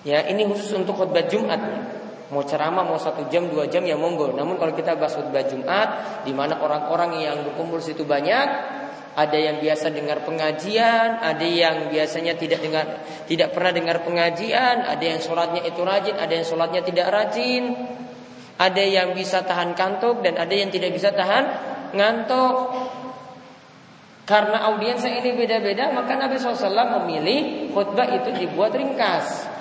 Ya, 0.05 0.21
ini 0.29 0.47
khusus 0.47 0.71
untuk 0.77 0.95
khutbah 0.95 1.27
Jumat. 1.27 1.59
Mau 2.33 2.41
ceramah 2.41 2.81
mau 2.81 2.97
satu 2.97 3.29
jam 3.29 3.45
dua 3.45 3.69
jam 3.69 3.85
ya 3.85 3.93
monggo. 3.93 4.33
Namun 4.33 4.57
kalau 4.57 4.73
kita 4.73 4.97
bahas 4.97 5.13
khutbah 5.13 5.45
Jumat, 5.45 5.89
di 6.25 6.33
mana 6.33 6.57
orang-orang 6.57 7.21
yang 7.21 7.37
berkumpul 7.45 7.77
situ 7.77 8.01
banyak, 8.01 8.47
ada 9.15 9.37
yang 9.39 9.63
biasa 9.63 9.95
dengar 9.95 10.27
pengajian, 10.27 11.23
ada 11.23 11.47
yang 11.47 11.87
biasanya 11.87 12.35
tidak 12.35 12.59
dengar, 12.59 12.85
tidak 13.29 13.55
pernah 13.55 13.71
dengar 13.71 13.97
pengajian, 14.03 14.83
ada 14.83 14.99
yang 14.99 15.23
sholatnya 15.23 15.63
itu 15.63 15.81
rajin, 15.85 16.15
ada 16.19 16.33
yang 16.35 16.45
sholatnya 16.45 16.81
tidak 16.83 17.07
rajin, 17.07 17.63
ada 18.59 18.83
yang 18.83 19.15
bisa 19.15 19.39
tahan 19.47 19.71
kantuk 19.71 20.19
dan 20.19 20.35
ada 20.35 20.51
yang 20.51 20.67
tidak 20.67 20.91
bisa 20.91 21.15
tahan 21.15 21.47
ngantuk. 21.95 22.75
Karena 24.25 24.67
audiensnya 24.73 25.21
ini 25.21 25.37
beda-beda, 25.37 25.93
maka 25.93 26.17
Nabi 26.17 26.35
SAW 26.35 26.97
memilih 26.99 27.71
khutbah 27.71 28.09
itu 28.09 28.33
dibuat 28.35 28.73
ringkas. 28.73 29.54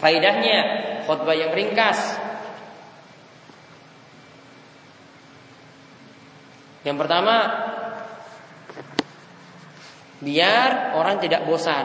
Faidahnya, 0.00 0.58
khutbah 1.04 1.36
yang 1.36 1.52
ringkas. 1.52 2.16
Yang 6.88 6.96
pertama, 7.04 7.36
biar 10.24 10.96
orang 10.96 11.20
tidak 11.20 11.44
bosan. 11.44 11.84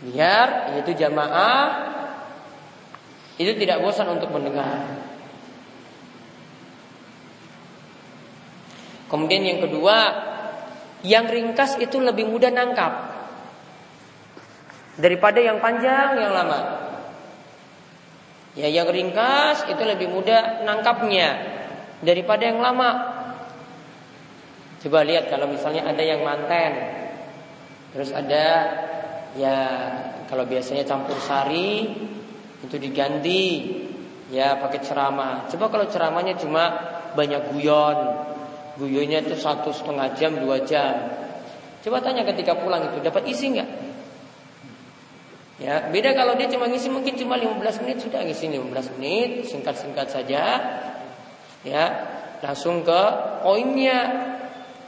Biar 0.00 0.72
yaitu 0.72 0.94
jamaah 0.94 1.90
itu 3.34 3.50
tidak 3.58 3.82
bosan 3.82 4.14
untuk 4.14 4.30
mendengar. 4.30 5.10
Kemudian 9.10 9.42
yang 9.42 9.60
kedua, 9.66 9.98
yang 11.02 11.26
ringkas 11.26 11.82
itu 11.82 11.98
lebih 11.98 12.30
mudah 12.30 12.54
nangkap 12.54 13.09
daripada 14.98 15.38
yang 15.38 15.62
panjang 15.62 16.18
yang 16.18 16.32
lama. 16.34 16.60
Ya, 18.58 18.66
yang 18.66 18.90
ringkas 18.90 19.70
itu 19.70 19.78
lebih 19.86 20.10
mudah 20.10 20.66
nangkapnya 20.66 21.28
daripada 22.02 22.42
yang 22.50 22.58
lama. 22.58 22.90
Coba 24.80 25.06
lihat 25.06 25.30
kalau 25.30 25.46
misalnya 25.46 25.86
ada 25.86 26.02
yang 26.02 26.24
manten, 26.26 26.72
terus 27.94 28.10
ada 28.10 28.46
ya 29.38 29.56
kalau 30.26 30.48
biasanya 30.48 30.82
campur 30.82 31.14
sari 31.22 31.86
itu 32.64 32.76
diganti 32.80 33.44
ya 34.34 34.58
pakai 34.58 34.80
ceramah. 34.82 35.46
Coba 35.46 35.70
kalau 35.70 35.86
ceramahnya 35.86 36.34
cuma 36.40 36.64
banyak 37.14 37.54
guyon, 37.54 37.98
Guyunya 38.80 39.20
itu 39.20 39.36
satu 39.36 39.76
setengah 39.76 40.16
jam, 40.16 40.40
dua 40.40 40.64
jam. 40.64 41.12
Coba 41.84 42.00
tanya 42.00 42.24
ketika 42.24 42.56
pulang 42.56 42.88
itu 42.88 43.04
dapat 43.04 43.28
isi 43.28 43.52
nggak? 43.52 43.68
Ya, 45.60 45.92
beda 45.92 46.16
kalau 46.16 46.40
dia 46.40 46.48
cuma 46.48 46.64
ngisi 46.72 46.88
mungkin 46.88 47.20
cuma 47.20 47.36
15 47.36 47.84
menit 47.84 48.00
sudah 48.00 48.24
ngisi 48.24 48.48
15 48.48 48.96
menit, 48.96 49.44
singkat-singkat 49.44 50.08
saja. 50.08 50.42
Ya, 51.60 51.84
langsung 52.40 52.80
ke 52.80 53.00
poinnya. 53.44 54.32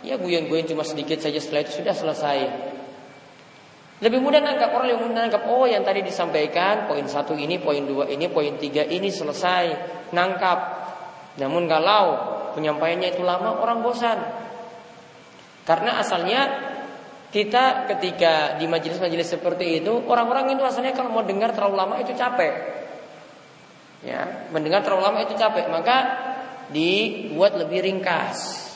Ya 0.03 0.19
guyon-guyon 0.19 0.67
cuma 0.67 0.83
sedikit 0.83 1.21
saja 1.21 1.39
setelah 1.39 1.63
itu 1.63 1.85
sudah 1.85 1.95
selesai. 1.95 2.39
Lebih 4.03 4.19
mudah 4.19 4.43
nangkap 4.43 4.75
orang 4.75 4.89
yang 4.91 4.99
mudah 4.99 5.29
nangkap 5.29 5.47
oh 5.47 5.63
yang 5.63 5.87
tadi 5.87 6.03
disampaikan 6.03 6.91
poin 6.91 7.07
satu 7.07 7.39
ini, 7.39 7.63
poin 7.63 7.87
dua 7.87 8.11
ini, 8.11 8.27
poin 8.27 8.59
tiga 8.59 8.83
ini 8.83 9.13
selesai 9.13 9.65
nangkap. 10.11 10.59
Namun 11.39 11.71
kalau 11.71 12.05
penyampaiannya 12.59 13.15
itu 13.15 13.23
lama, 13.23 13.63
orang 13.63 13.79
bosan. 13.85 14.19
Karena 15.63 16.03
asalnya 16.03 16.62
kita 17.33 17.89
ketika 17.89 18.61
di 18.61 18.69
majelis-majelis 18.69 19.33
seperti 19.33 19.81
itu, 19.81 20.05
orang-orang 20.05 20.53
itu 20.53 20.61
asalnya 20.69 20.93
kalau 20.93 21.09
mau 21.09 21.25
dengar 21.25 21.57
terlalu 21.57 21.81
lama 21.81 21.95
itu 21.97 22.13
capek. 22.13 22.85
Ya, 24.05 24.53
mendengar 24.53 24.85
terlalu 24.85 25.03
lama 25.09 25.19
itu 25.25 25.33
capek, 25.33 25.73
maka 25.73 25.97
dibuat 26.69 27.57
lebih 27.57 27.89
ringkas. 27.89 28.69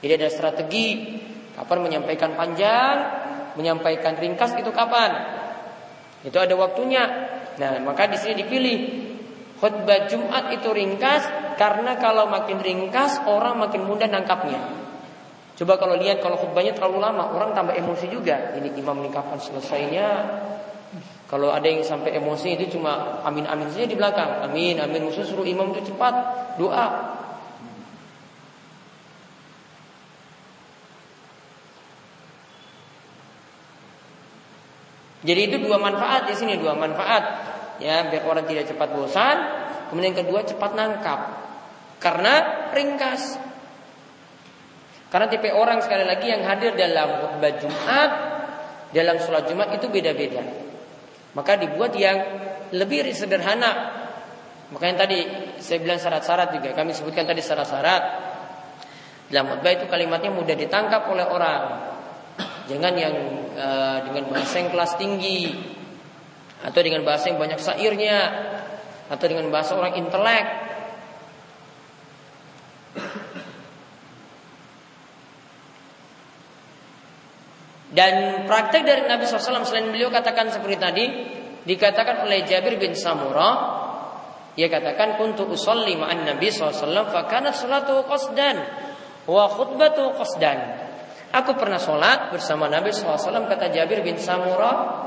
Jadi 0.00 0.12
ada 0.16 0.28
strategi 0.32 1.20
kapan 1.52 1.78
menyampaikan 1.84 2.32
panjang, 2.32 2.96
menyampaikan 3.60 4.16
ringkas 4.16 4.56
itu 4.56 4.72
kapan. 4.72 5.12
Itu 6.24 6.40
ada 6.40 6.56
waktunya. 6.56 7.04
Nah, 7.60 7.84
maka 7.84 8.08
di 8.08 8.16
sini 8.16 8.40
dipilih 8.40 8.76
khutbah 9.60 10.08
Jumat 10.08 10.56
itu 10.56 10.72
ringkas 10.72 11.56
karena 11.60 12.00
kalau 12.00 12.32
makin 12.32 12.64
ringkas 12.64 13.20
orang 13.28 13.60
makin 13.60 13.84
mudah 13.84 14.08
nangkapnya. 14.08 14.83
Coba 15.54 15.78
kalau 15.78 15.94
lihat 15.94 16.18
kalau 16.18 16.34
khutbahnya 16.34 16.74
terlalu 16.74 16.98
lama, 16.98 17.30
orang 17.30 17.54
tambah 17.54 17.78
emosi 17.78 18.10
juga. 18.10 18.58
Ini 18.58 18.74
imam 18.74 18.98
meningkapkan 18.98 19.38
selesainya. 19.38 20.08
Kalau 21.30 21.50
ada 21.50 21.66
yang 21.66 21.82
sampai 21.86 22.14
emosi 22.18 22.58
itu 22.58 22.78
cuma 22.78 23.22
amin 23.22 23.46
amin 23.46 23.70
saja 23.70 23.86
di 23.86 23.94
belakang. 23.94 24.44
Amin 24.46 24.78
amin 24.78 25.10
khusus 25.10 25.30
suruh 25.30 25.46
imam 25.46 25.70
itu 25.74 25.94
cepat 25.94 26.14
doa. 26.58 27.14
Jadi 35.24 35.40
itu 35.48 35.56
dua 35.64 35.80
manfaat 35.80 36.28
di 36.28 36.36
sini 36.36 36.60
dua 36.60 36.76
manfaat 36.76 37.24
ya 37.80 38.04
biar 38.12 38.28
orang 38.28 38.44
tidak 38.44 38.68
cepat 38.68 38.92
bosan. 38.92 39.36
Kemudian 39.88 40.12
yang 40.12 40.20
kedua 40.26 40.40
cepat 40.44 40.70
nangkap 40.76 41.20
karena 42.02 42.68
ringkas. 42.74 43.53
Karena 45.14 45.30
tipe 45.30 45.46
orang 45.54 45.78
sekali 45.78 46.02
lagi 46.02 46.26
yang 46.26 46.42
hadir 46.42 46.74
dalam 46.74 47.22
khutbah 47.22 47.54
Jumat, 47.62 48.10
dalam 48.90 49.22
sholat 49.22 49.46
Jumat 49.46 49.70
itu 49.78 49.86
beda-beda. 49.86 50.42
Maka 51.38 51.54
dibuat 51.54 51.94
yang 51.94 52.18
lebih 52.74 53.06
sederhana. 53.14 53.94
Makanya 54.74 55.06
tadi 55.06 55.22
saya 55.62 55.78
bilang 55.78 56.02
syarat-syarat 56.02 56.58
juga. 56.58 56.74
Kami 56.74 56.90
sebutkan 56.90 57.30
tadi 57.30 57.38
syarat-syarat. 57.38 58.02
Dalam 59.30 59.54
khutbah 59.54 59.70
itu 59.78 59.86
kalimatnya 59.86 60.34
mudah 60.34 60.58
ditangkap 60.58 61.06
oleh 61.06 61.30
orang. 61.30 61.62
Jangan 62.66 62.94
yang 62.98 63.14
uh, 63.54 64.02
dengan 64.10 64.34
bahasa 64.34 64.66
yang 64.66 64.74
kelas 64.74 64.98
tinggi 64.98 65.54
atau 66.66 66.80
dengan 66.82 67.06
bahasa 67.06 67.30
yang 67.30 67.38
banyak 67.38 67.62
sairnya 67.62 68.18
atau 69.06 69.26
dengan 69.30 69.46
bahasa 69.54 69.78
orang 69.78 69.94
intelek 69.94 70.73
Dan 77.94 78.42
praktek 78.50 78.82
dari 78.82 79.06
Nabi 79.06 79.22
SAW 79.22 79.62
selain 79.62 79.86
beliau 79.94 80.10
katakan 80.10 80.50
seperti 80.50 80.76
tadi 80.82 81.04
dikatakan 81.62 82.26
oleh 82.26 82.42
Jabir 82.42 82.74
bin 82.74 82.92
Samurah 82.98 83.86
ia 84.54 84.70
katakan 84.70 85.18
untuk 85.18 85.50
usolli 85.50 85.98
ma'an 85.98 86.26
Nabi 86.26 86.50
SAW 86.50 87.10
fakana 87.10 87.54
salatu 87.54 88.02
qasdan 88.06 88.58
wa 89.30 89.46
khutbatu 89.50 90.14
qasdan. 90.14 90.58
Aku 91.34 91.58
pernah 91.58 91.78
sholat 91.78 92.30
bersama 92.30 92.70
Nabi 92.70 92.90
SAW 92.90 93.50
kata 93.50 93.70
Jabir 93.70 94.02
bin 94.02 94.18
Samurah 94.18 95.06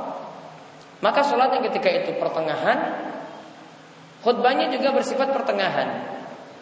maka 1.04 1.22
sholatnya 1.28 1.64
ketika 1.68 1.92
itu 1.92 2.16
pertengahan 2.16 3.04
khutbahnya 4.24 4.72
juga 4.72 4.96
bersifat 4.96 5.32
pertengahan. 5.36 6.08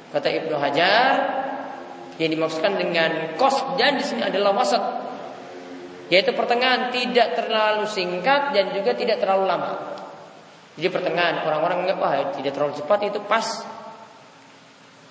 Kata 0.10 0.30
Ibnu 0.30 0.58
Hajar 0.58 1.14
yang 2.18 2.34
dimaksudkan 2.34 2.82
dengan 2.82 3.38
qasdan 3.38 3.98
di 3.98 4.04
sini 4.06 4.22
adalah 4.26 4.54
wasat 4.54 5.05
yaitu 6.10 6.32
pertengahan 6.38 6.94
tidak 6.94 7.34
terlalu 7.34 7.90
singkat 7.90 8.54
dan 8.54 8.74
juga 8.78 8.94
tidak 8.94 9.18
terlalu 9.18 9.50
lama. 9.50 9.72
Jadi 10.76 10.90
pertengahan 10.92 11.42
orang-orang 11.48 11.88
menganggap 11.88 12.00
wah 12.04 12.16
tidak 12.36 12.52
terlalu 12.54 12.74
cepat 12.78 13.00
itu 13.10 13.20
pas. 13.24 13.48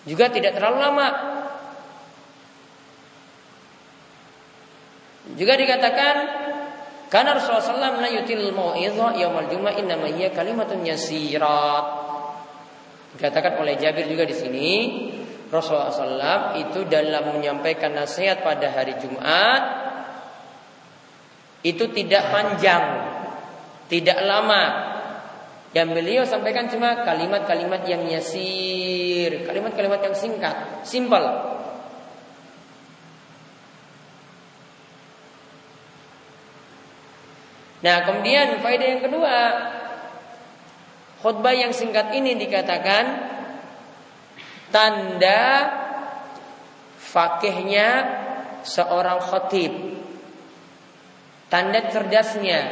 Juga 0.05 0.29
tidak 0.29 0.55
terlalu 0.55 0.79
lama. 0.79 1.09
Juga 5.35 5.57
dikatakan 5.57 6.15
karena 7.09 7.33
Rasulullah 7.33 7.65
SAW 7.65 8.05
la 8.05 8.11
yutil 8.13 8.53
mau'idha 8.53 9.17
yaumal 9.17 9.49
jum'ah 9.49 9.73
innama 9.81 10.13
hiya 10.13 10.31
kalimatun 10.37 10.85
yasirat. 10.85 11.87
Dikatakan 13.17 13.57
oleh 13.59 13.81
Jabir 13.81 14.05
juga 14.05 14.29
di 14.29 14.37
sini 14.37 14.71
Rasulullah 15.49 15.91
SAW 15.91 16.61
itu 16.61 16.85
dalam 16.87 17.41
menyampaikan 17.41 17.97
nasihat 17.97 18.45
pada 18.45 18.69
hari 18.69 19.01
Jumat 19.01 19.84
itu 21.65 21.85
tidak 21.97 22.29
panjang, 22.29 22.85
tidak 23.89 24.21
lama. 24.21 24.93
Yang 25.75 25.89
beliau 25.91 26.23
sampaikan 26.23 26.71
cuma 26.71 27.03
kalimat-kalimat 27.03 27.83
yang 27.89 28.07
yasir, 28.07 29.43
kalimat-kalimat 29.43 29.99
yang 30.07 30.15
singkat, 30.15 30.87
simpel. 30.87 31.25
Nah, 37.83 37.97
kemudian 38.07 38.63
faedah 38.63 38.89
yang 38.97 39.03
kedua, 39.03 39.37
khutbah 41.21 41.53
yang 41.53 41.75
singkat 41.75 42.15
ini 42.15 42.39
dikatakan 42.39 43.05
tanda 44.71 45.43
fakihnya 46.97 47.89
seorang 48.63 49.21
khatib 49.21 50.04
tanda 51.55 51.87
cerdasnya 51.87 52.63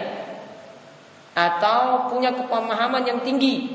atau 1.39 2.11
punya 2.11 2.35
kepemahaman 2.35 3.07
yang 3.07 3.23
tinggi 3.23 3.71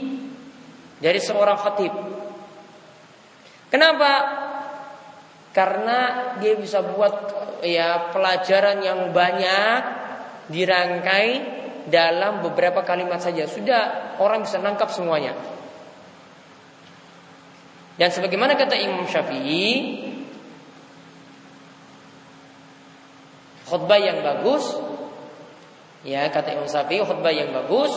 dari 0.99 1.15
seorang 1.23 1.55
khatib. 1.55 1.95
Kenapa? 3.71 4.11
Karena 5.55 5.99
dia 6.43 6.59
bisa 6.59 6.83
buat 6.83 7.31
ya 7.63 8.11
pelajaran 8.11 8.83
yang 8.83 9.15
banyak 9.15 9.79
dirangkai 10.51 11.29
dalam 11.87 12.43
beberapa 12.43 12.83
kalimat 12.83 13.23
saja. 13.23 13.47
Sudah 13.47 14.19
orang 14.19 14.43
bisa 14.43 14.59
nangkap 14.59 14.91
semuanya. 14.91 15.31
Dan 17.95 18.11
sebagaimana 18.11 18.59
kata 18.59 18.75
Imam 18.77 19.07
Syafi'i, 19.09 20.05
khutbah 23.65 23.97
yang 23.97 24.21
bagus 24.21 24.87
Ya, 26.07 26.23
kata 26.31 26.55
Imam 26.55 26.71
Syafi'i 26.71 27.03
khutbah 27.03 27.35
yang 27.35 27.51
bagus 27.51 27.91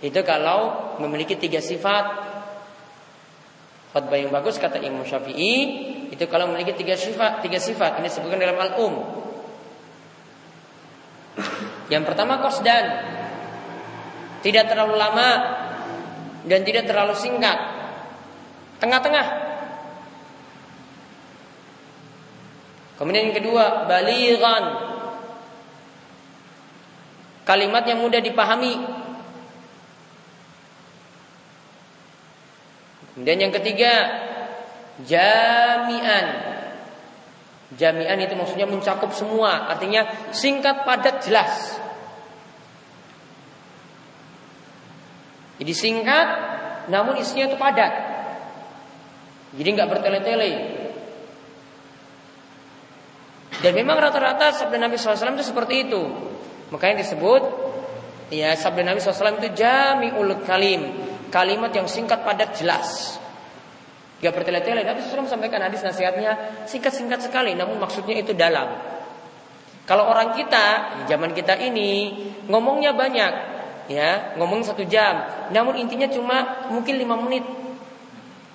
itu 0.00 0.16
kalau 0.24 0.96
memiliki 0.96 1.36
tiga 1.36 1.60
sifat. 1.60 2.24
Khutbah 3.92 4.16
yang 4.16 4.32
bagus 4.32 4.56
kata 4.56 4.80
Imam 4.80 5.04
Syafi'i 5.04 5.54
itu 6.08 6.24
kalau 6.24 6.48
memiliki 6.48 6.72
tiga 6.72 6.96
sifat, 6.96 7.44
tiga 7.44 7.60
sifat 7.60 8.00
ini 8.00 8.08
disebutkan 8.08 8.40
dalam 8.40 8.56
Al-Um. 8.56 8.94
Yang 11.92 12.04
pertama 12.08 12.40
kosdan 12.40 12.84
tidak 14.40 14.72
terlalu 14.72 14.96
lama 14.96 15.28
dan 16.48 16.64
tidak 16.64 16.88
terlalu 16.88 17.12
singkat. 17.12 17.60
Tengah-tengah. 18.80 19.26
Kemudian 22.96 23.30
yang 23.30 23.36
kedua, 23.36 23.84
balighan 23.84 24.64
Kalimat 27.48 27.80
yang 27.88 28.04
mudah 28.04 28.20
dipahami. 28.20 28.76
Dan 33.16 33.36
yang 33.40 33.52
ketiga, 33.56 33.88
jami'an. 35.08 36.26
Jami'an 37.72 38.20
itu 38.20 38.36
maksudnya 38.36 38.68
mencakup 38.68 39.16
semua, 39.16 39.64
artinya 39.64 40.28
singkat, 40.28 40.84
padat, 40.84 41.24
jelas. 41.24 41.80
Jadi 45.56 45.72
singkat, 45.72 46.28
namun 46.92 47.16
isinya 47.16 47.48
itu 47.48 47.56
padat. 47.56 47.92
Jadi 49.56 49.68
nggak 49.72 49.88
bertele-tele. 49.88 50.52
Dan 53.58 53.72
memang 53.74 53.98
rata-rata 53.98 54.54
sabda 54.54 54.78
Nabi 54.78 54.94
SAW 54.94 55.34
itu 55.34 55.42
seperti 55.48 55.88
itu. 55.88 56.02
Makanya 56.68 57.00
disebut 57.00 57.42
ya 58.28 58.52
sabda 58.52 58.84
Nabi 58.84 59.00
SAW 59.00 59.40
itu 59.40 59.56
jami'ul 59.56 60.44
kalim, 60.44 60.82
kalimat 61.32 61.72
yang 61.72 61.88
singkat 61.88 62.20
padat 62.24 62.56
jelas. 62.60 63.16
Gak 64.18 64.34
bertele-tele. 64.34 64.82
Nabi 64.82 64.98
SAW 65.00 65.30
sampaikan 65.30 65.62
hadis 65.62 65.80
nasihatnya 65.80 66.64
singkat-singkat 66.66 67.30
sekali, 67.30 67.54
namun 67.54 67.78
maksudnya 67.78 68.18
itu 68.18 68.34
dalam. 68.34 68.98
Kalau 69.88 70.04
orang 70.04 70.36
kita 70.36 70.66
zaman 71.08 71.32
kita 71.32 71.56
ini 71.56 72.12
ngomongnya 72.50 72.92
banyak, 72.92 73.32
ya 73.88 74.36
ngomong 74.36 74.60
satu 74.66 74.84
jam, 74.84 75.48
namun 75.54 75.80
intinya 75.80 76.10
cuma 76.10 76.68
mungkin 76.68 77.00
lima 77.00 77.16
menit. 77.16 77.46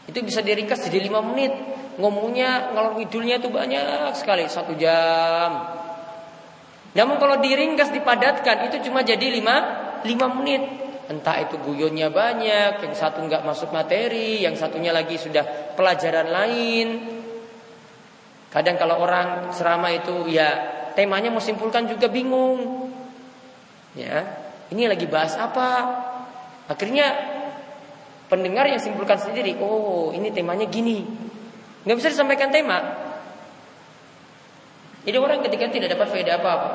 Itu 0.05 0.21
bisa 0.21 0.43
diringkas 0.45 0.83
jadi 0.85 1.01
lima 1.01 1.23
menit. 1.25 1.49
Ngomongnya 1.97 2.75
ngalor 2.75 2.99
ngidulnya 3.01 3.41
itu 3.41 3.49
banyak 3.49 4.13
sekali 4.13 4.45
satu 4.45 4.77
jam. 4.77 5.81
Namun 6.93 7.17
kalau 7.17 7.41
diringkas 7.41 7.89
dipadatkan 7.89 8.69
itu 8.69 8.89
cuma 8.89 9.01
jadi 9.01 9.33
lima, 9.33 9.55
lima 10.05 10.27
menit. 10.29 10.61
Entah 11.09 11.41
itu 11.43 11.59
guyonnya 11.59 12.13
banyak, 12.13 12.79
yang 12.79 12.95
satu 12.95 13.25
nggak 13.27 13.43
masuk 13.43 13.75
materi, 13.75 14.39
yang 14.45 14.55
satunya 14.55 14.95
lagi 14.95 15.19
sudah 15.19 15.75
pelajaran 15.75 16.31
lain. 16.31 16.87
Kadang 18.53 18.77
kalau 18.77 19.01
orang 19.01 19.51
ceramah 19.51 19.91
itu 19.91 20.29
ya 20.29 20.49
temanya 20.93 21.33
mau 21.33 21.41
simpulkan 21.41 21.89
juga 21.89 22.07
bingung. 22.07 22.87
Ya, 23.97 24.25
ini 24.69 24.87
lagi 24.87 25.09
bahas 25.09 25.35
apa? 25.35 25.69
Akhirnya 26.69 27.09
pendengar 28.31 28.69
yang 28.69 28.79
simpulkan 28.79 29.19
sendiri, 29.19 29.57
oh 29.59 30.13
ini 30.15 30.31
temanya 30.31 30.69
gini. 30.69 31.03
Nggak 31.83 31.97
bisa 31.99 32.09
disampaikan 32.15 32.47
tema. 32.53 33.02
Jadi 35.03 35.17
orang 35.19 35.43
ketika 35.43 35.67
tidak 35.67 35.99
dapat 35.99 36.07
faedah 36.07 36.35
apa-apa. 36.39 36.71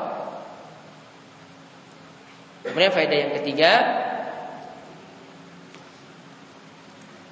Kemudian 2.69 2.93
faedah 2.93 3.17
yang 3.17 3.33
ketiga 3.41 3.73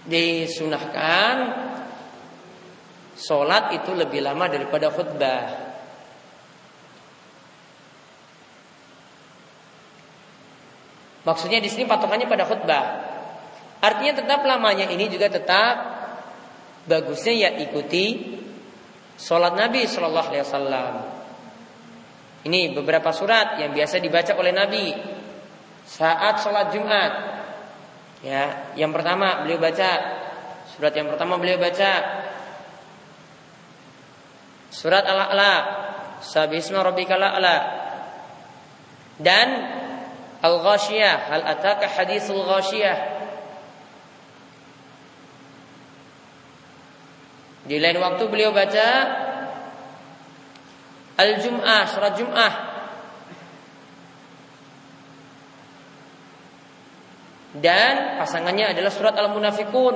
disunahkan 0.07 1.35
Sholat 3.17 3.73
itu 3.73 3.97
lebih 3.97 4.21
lama 4.21 4.45
daripada 4.45 4.93
khutbah. 4.93 5.67
Maksudnya 11.25 11.59
di 11.59 11.67
sini 11.67 11.89
patokannya 11.89 12.29
pada 12.29 12.45
khutbah. 12.45 12.85
Artinya 13.81 14.21
tetap 14.21 14.45
lamanya 14.45 14.85
ini 14.87 15.09
juga 15.09 15.33
tetap 15.33 15.75
bagusnya 16.85 17.33
ya 17.35 17.49
ikuti 17.57 18.37
sholat 19.17 19.53
Nabi 19.57 19.83
Shallallahu 19.89 20.27
Alaihi 20.31 20.45
Wasallam. 20.45 20.93
Ini 22.47 22.71
beberapa 22.71 23.11
surat 23.11 23.59
yang 23.59 23.75
biasa 23.75 23.99
dibaca 23.99 24.31
oleh 24.37 24.53
Nabi 24.55 24.85
saat 25.83 26.39
sholat 26.39 26.71
Jumat. 26.71 27.11
Ya, 28.23 28.73
yang 28.79 28.95
pertama 28.95 29.43
beliau 29.45 29.61
baca 29.61 29.89
surat 30.73 30.93
yang 30.95 31.11
pertama 31.11 31.37
beliau 31.37 31.59
baca 31.61 31.91
Surat 34.77 35.09
Al-A'la, 35.09 35.53
Sabisma 36.21 36.85
rabbikal 36.85 37.17
a'la. 37.17 37.57
Dan 39.17 39.47
Al-Ghashiyah, 40.37 41.33
hal 41.33 41.41
ataka 41.49 41.89
hadithul 41.89 42.45
Ghashiyah. 42.45 43.16
Di 47.67 47.83
lain 47.83 47.99
waktu 47.99 48.23
beliau 48.31 48.55
baca 48.55 48.87
Al-Jum'ah, 51.19 51.83
surat 51.91 52.13
Jum'ah. 52.15 52.53
Dan 57.57 58.21
pasangannya 58.21 58.71
adalah 58.71 58.93
surat 58.93 59.17
Al-Munafikun. 59.17 59.95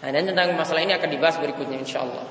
Nah, 0.00 0.08
dan 0.08 0.24
tentang 0.32 0.56
masalah 0.56 0.80
ini 0.80 0.96
akan 0.96 1.12
dibahas 1.12 1.36
berikutnya 1.38 1.76
insya 1.76 2.02
Allah. 2.02 2.24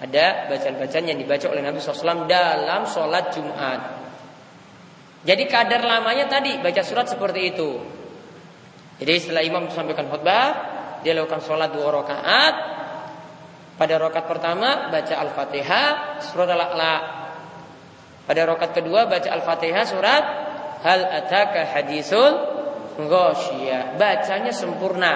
Ada 0.00 0.48
bacaan-bacaan 0.48 1.04
yang 1.04 1.20
dibaca 1.20 1.46
oleh 1.52 1.60
Nabi 1.60 1.76
SAW 1.76 2.24
dalam 2.24 2.88
sholat 2.88 3.28
Jumat. 3.36 4.09
Jadi 5.20 5.44
kadar 5.44 5.84
lamanya 5.84 6.26
tadi 6.28 6.56
baca 6.60 6.80
surat 6.80 7.06
seperti 7.08 7.40
itu. 7.52 7.70
Jadi 9.00 9.14
setelah 9.20 9.44
imam 9.44 9.68
sampaikan 9.72 10.08
khutbah, 10.08 10.46
dia 11.00 11.16
lakukan 11.16 11.40
sholat 11.44 11.72
dua 11.72 11.88
rakaat. 11.92 12.54
Pada 13.76 13.94
rakaat 13.96 14.26
pertama 14.28 14.92
baca 14.92 15.14
Al-Fatihah, 15.16 16.20
surat 16.20 16.48
Al-A'la. 16.52 16.96
Pada 18.28 18.40
rakaat 18.44 18.72
kedua 18.76 19.08
baca 19.08 19.28
Al-Fatihah 19.28 19.84
surat 19.88 20.24
Hal 20.80 21.04
ataka 21.04 21.68
hadisul 21.76 22.32
ghasyiyah. 22.96 24.00
Bacanya 24.00 24.52
sempurna. 24.52 25.12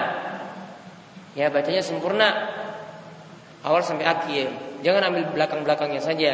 Ya 1.32 1.48
bacanya 1.48 1.80
sempurna 1.80 2.28
awal 3.64 3.80
sampai 3.80 4.04
akhir. 4.04 4.52
Jangan 4.84 5.08
ambil 5.08 5.32
belakang-belakangnya 5.32 6.02
saja. 6.04 6.32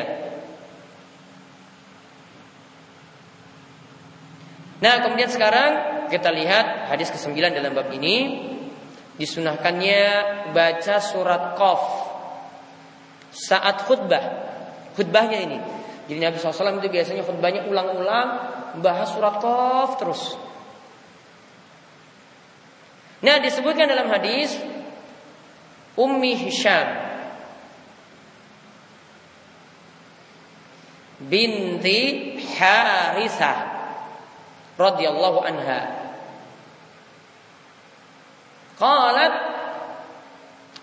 Nah, 4.80 5.04
kemudian 5.04 5.28
sekarang 5.28 5.70
kita 6.08 6.32
lihat 6.32 6.88
hadis 6.88 7.12
ke-9 7.12 7.36
dalam 7.52 7.76
bab 7.76 7.92
ini 7.92 8.48
disunahkannya 9.20 10.02
baca 10.56 10.96
surat 11.04 11.52
Qaf 11.52 11.82
saat 13.28 13.84
khutbah. 13.84 14.24
Khutbahnya 14.96 15.38
ini. 15.44 15.58
Jadi 16.08 16.18
Nabi 16.18 16.40
SAW 16.40 16.80
itu 16.80 16.88
biasanya 16.90 17.22
khutbahnya 17.22 17.68
ulang-ulang 17.68 18.28
bahas 18.80 19.12
surat 19.12 19.36
Qaf 19.38 20.00
terus. 20.00 20.34
Nah, 23.20 23.36
disebutkan 23.36 23.84
dalam 23.84 24.08
hadis 24.08 24.56
Ummi 26.00 26.32
Hisham 26.40 27.12
binti 31.20 32.32
Harisah 32.56 33.69
radhiyallahu 34.80 35.38
anha. 35.44 35.80
Qalat 38.80 39.34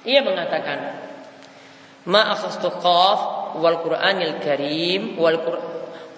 ia 0.05 0.21
mengatakan 0.21 0.79
ma 2.05 2.37
akhastu 2.37 2.69
qaf 2.77 3.19
wal 3.57 3.81
Qur'anil 3.81 4.37
Karim 4.37 5.17
wal 5.17 5.41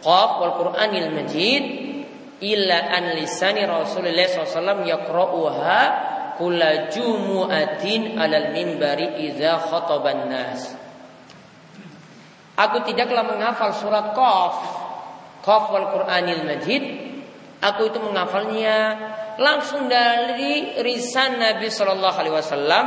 qaf 0.04 0.30
wal 0.44 0.54
Qur'anil 0.60 1.16
Majid 1.16 1.64
illa 2.44 2.78
an 2.92 3.16
lisani 3.16 3.64
Rasulullah 3.64 4.28
wasallam 4.28 4.84
yaqra'uha 4.84 5.82
kula 6.36 6.92
jumu'atin 6.92 8.20
alal 8.20 8.52
mimbari 8.56 9.24
idza 9.28 9.60
khataban 9.60 10.32
nas. 10.32 10.76
Aku 12.60 12.84
tidaklah 12.84 13.24
menghafal 13.24 13.72
surat 13.72 14.12
Qaf, 14.12 14.56
Qaf 15.48 15.64
wal 15.72 15.88
Qur'anil 15.96 16.44
Majid. 16.44 17.09
Aku 17.60 17.92
itu 17.92 18.00
menghafalnya 18.00 18.96
langsung 19.36 19.92
dari 19.92 20.80
risan 20.80 21.44
Nabi 21.44 21.68
Shallallahu 21.68 22.18
alaihi 22.20 22.36
wasallam. 22.36 22.86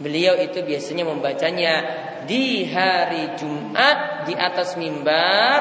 Beliau 0.00 0.40
itu 0.40 0.64
biasanya 0.64 1.04
membacanya 1.04 1.74
di 2.24 2.64
hari 2.64 3.36
Jumat 3.36 4.24
di 4.24 4.34
atas 4.34 4.74
mimbar 4.80 5.60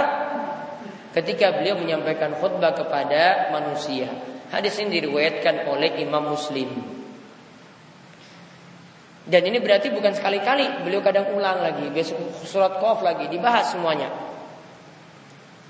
ketika 1.11 1.59
beliau 1.59 1.75
menyampaikan 1.77 2.31
khutbah 2.39 2.71
kepada 2.71 3.51
manusia. 3.51 4.07
Hadis 4.51 4.79
ini 4.79 5.03
diriwayatkan 5.03 5.67
oleh 5.67 5.99
Imam 5.99 6.31
Muslim. 6.31 6.71
Dan 9.21 9.41
ini 9.45 9.61
berarti 9.61 9.93
bukan 9.93 10.17
sekali-kali 10.17 10.81
beliau 10.81 11.03
kadang 11.05 11.29
ulang 11.37 11.61
lagi, 11.61 11.87
besok 11.93 12.17
surat 12.41 12.81
Qaf 12.81 13.05
lagi 13.05 13.29
dibahas 13.29 13.69
semuanya. 13.69 14.09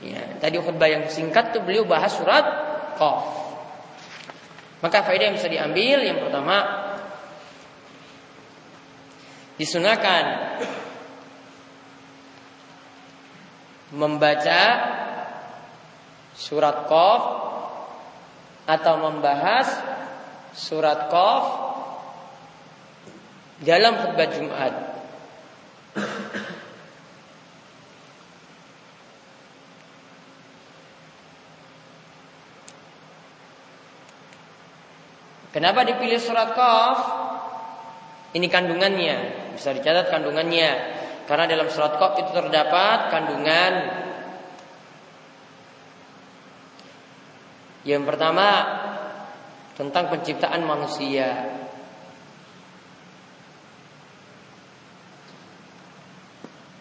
Ya, 0.02 0.24
tadi 0.42 0.58
khutbah 0.58 0.90
yang 0.90 1.06
singkat 1.06 1.54
tuh 1.54 1.62
beliau 1.62 1.86
bahas 1.86 2.18
surat 2.18 2.44
Qaf. 2.98 3.24
Maka 4.82 5.06
faedah 5.06 5.30
yang 5.30 5.38
bisa 5.38 5.46
diambil 5.46 6.02
yang 6.02 6.18
pertama 6.18 6.58
disunahkan 9.62 10.24
membaca 13.94 14.62
surat 16.34 16.90
Qaf 16.90 17.24
atau 18.66 18.94
membahas 18.98 19.68
surat 20.58 21.14
Qaf 21.14 21.46
dalam 23.62 23.94
khutbah 24.02 24.30
Jumat. 24.34 24.91
Kenapa 35.52 35.84
dipilih 35.84 36.20
surat 36.20 36.56
Qaf? 36.56 37.00
Ini 38.32 38.48
kandungannya, 38.48 39.16
bisa 39.60 39.76
dicatat 39.76 40.08
kandungannya. 40.08 41.00
Karena 41.28 41.46
dalam 41.48 41.68
surat 41.68 42.00
Qaf 42.00 42.20
itu 42.24 42.32
terdapat 42.32 43.12
kandungan 43.12 44.02
Yang 47.82 48.14
pertama 48.14 48.48
tentang 49.74 50.14
penciptaan 50.14 50.62
manusia. 50.62 51.50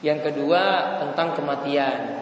Yang 0.05 0.33
kedua 0.33 0.97
tentang 1.01 1.37
kematian. 1.37 2.20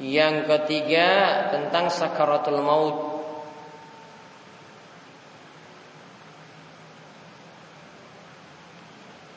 Yang 0.00 0.48
ketiga 0.48 1.08
tentang 1.52 1.92
sakaratul 1.92 2.64
maut. 2.64 2.96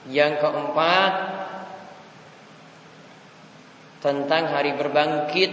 Yang 0.08 0.40
keempat 0.40 1.14
tentang 4.00 4.52
hari 4.52 4.76
berbangkit 4.76 5.52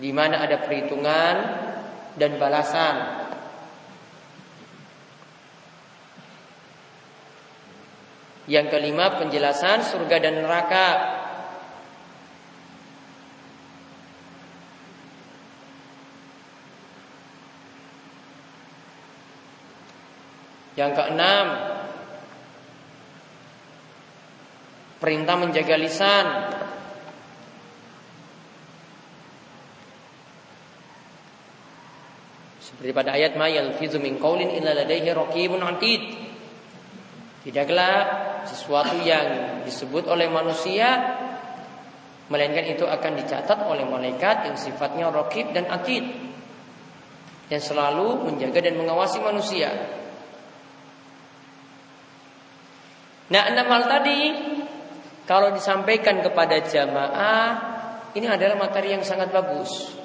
di 0.00 0.10
mana 0.16 0.40
ada 0.40 0.56
perhitungan 0.64 1.36
dan 2.16 2.40
balasan. 2.40 3.19
Yang 8.50 8.66
kelima 8.74 9.14
penjelasan 9.14 9.86
surga 9.86 10.16
dan 10.18 10.42
neraka. 10.42 10.88
Yang 20.74 20.92
keenam 20.98 21.46
Perintah 24.98 25.36
menjaga 25.38 25.76
lisan 25.78 26.26
Seperti 32.58 32.90
pada 32.96 33.14
ayat 33.14 33.36
ma 33.36 33.46
yalfizu 33.46 34.00
min 34.00 34.16
illa 34.18 34.72
ladaihi 34.72 35.12
atid. 35.12 36.02
Tidaklah 37.44 37.96
sesuatu 38.46 39.00
yang 39.02 39.60
disebut 39.66 40.06
oleh 40.06 40.30
manusia 40.30 41.18
melainkan 42.30 42.62
itu 42.70 42.86
akan 42.86 43.18
dicatat 43.18 43.58
oleh 43.66 43.82
malaikat 43.82 44.46
yang 44.46 44.56
sifatnya 44.56 45.10
raqib 45.10 45.50
dan 45.50 45.66
atid 45.66 46.06
yang 47.50 47.58
selalu 47.58 48.30
menjaga 48.30 48.62
dan 48.62 48.78
mengawasi 48.78 49.18
manusia. 49.18 49.74
Nah, 53.30 53.42
enam 53.50 53.66
hal 53.66 53.82
tadi 53.90 54.20
kalau 55.26 55.50
disampaikan 55.54 56.22
kepada 56.22 56.62
jamaah 56.62 57.46
ini 58.14 58.26
adalah 58.26 58.58
materi 58.58 58.94
yang 58.94 59.06
sangat 59.06 59.30
bagus. 59.30 59.98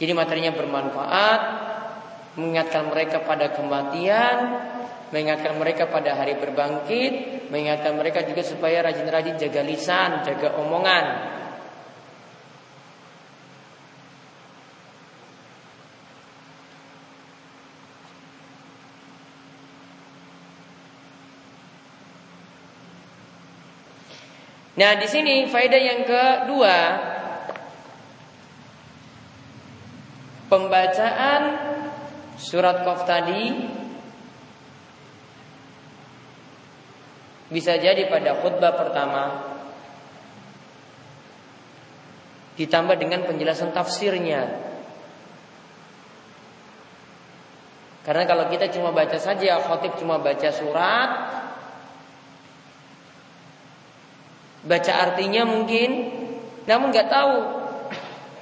Jadi 0.00 0.10
materinya 0.10 0.52
bermanfaat, 0.56 1.40
mengingatkan 2.34 2.90
mereka 2.90 3.22
pada 3.22 3.54
kematian, 3.54 4.36
mengingatkan 5.14 5.54
mereka 5.54 5.86
pada 5.86 6.18
hari 6.18 6.34
berbangkit, 6.38 7.46
mengingatkan 7.50 7.94
mereka 7.94 8.26
juga 8.26 8.42
supaya 8.42 8.82
rajin-rajin 8.82 9.38
jaga 9.38 9.62
lisan, 9.62 10.10
jaga 10.26 10.58
omongan. 10.58 11.06
Nah, 24.74 24.98
di 24.98 25.06
sini 25.06 25.46
faedah 25.46 25.78
yang 25.78 26.02
kedua 26.02 26.78
Pembacaan 30.44 31.42
surat 32.38 32.82
Qaf 32.82 33.06
tadi 33.06 33.70
bisa 37.50 37.78
jadi 37.78 38.10
pada 38.10 38.40
khutbah 38.42 38.74
pertama 38.74 39.22
ditambah 42.54 42.96
dengan 42.98 43.26
penjelasan 43.26 43.74
tafsirnya. 43.74 44.72
Karena 48.04 48.28
kalau 48.28 48.52
kita 48.52 48.68
cuma 48.68 48.92
baca 48.92 49.16
saja, 49.16 49.58
khotib 49.64 49.96
cuma 49.96 50.20
baca 50.20 50.52
surat, 50.52 51.10
baca 54.60 54.92
artinya 54.92 55.48
mungkin, 55.48 55.90
namun 56.68 56.92
nggak 56.92 57.08
tahu 57.08 57.64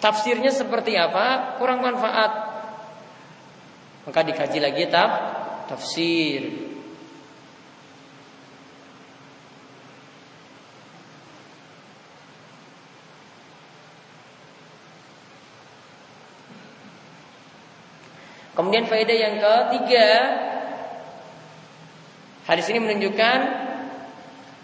Tafsirnya 0.03 0.51
seperti 0.51 0.99
apa? 0.99 1.55
Kurang 1.63 1.79
manfaat. 1.79 2.52
Maka 4.03 4.21
dikaji 4.27 4.59
lagi 4.59 4.85
tab 4.91 5.11
tafsir. 5.71 6.73
Kemudian 18.53 18.85
faedah 18.85 19.17
yang 19.17 19.37
ketiga 19.41 20.09
Hadis 22.45 22.69
ini 22.69 22.85
menunjukkan 22.85 23.39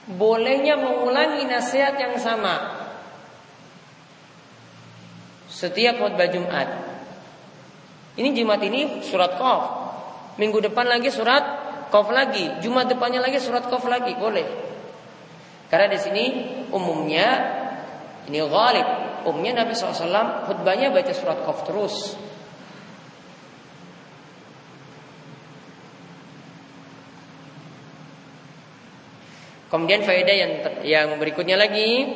Bolehnya 0.09 0.77
mengulangi 0.77 1.49
nasihat 1.49 1.97
yang 1.97 2.17
sama 2.21 2.79
setiap 5.49 6.01
khutbah 6.01 6.31
Jumat. 6.33 6.88
Ini 8.19 8.35
Jumat 8.35 8.59
ini 8.67 8.99
surat 9.07 9.39
Qaf. 9.39 9.63
Minggu 10.43 10.59
depan 10.59 10.91
lagi 10.91 11.07
surat 11.15 11.45
Qaf 11.87 12.11
lagi. 12.11 12.59
Jumat 12.59 12.91
depannya 12.91 13.23
lagi 13.23 13.39
surat 13.39 13.71
Qaf 13.71 13.87
lagi, 13.87 14.19
boleh. 14.19 14.47
Karena 15.71 15.87
di 15.87 15.99
sini 16.03 16.25
umumnya 16.75 17.29
ini 18.27 18.43
ghalib. 18.43 18.89
Umumnya 19.23 19.63
Nabi 19.63 19.79
SAW 19.79 20.51
khutbahnya 20.51 20.91
baca 20.91 21.13
surat 21.15 21.47
Qaf 21.47 21.63
terus. 21.63 22.19
Kemudian 29.69 30.01
faedah 30.01 30.33
yang 30.33 30.53
yang 30.81 31.09
berikutnya 31.21 31.61
lagi 31.61 32.09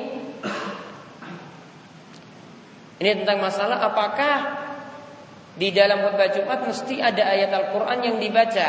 ini 2.97 3.11
tentang 3.19 3.45
masalah 3.45 3.83
apakah 3.83 4.62
di 5.53 5.69
dalam 5.69 6.01
khutbah 6.01 6.33
Jumat 6.33 6.65
mesti 6.65 6.97
ada 7.05 7.29
ayat 7.29 7.53
Al-Quran 7.53 7.99
yang 8.01 8.17
dibaca. 8.17 8.69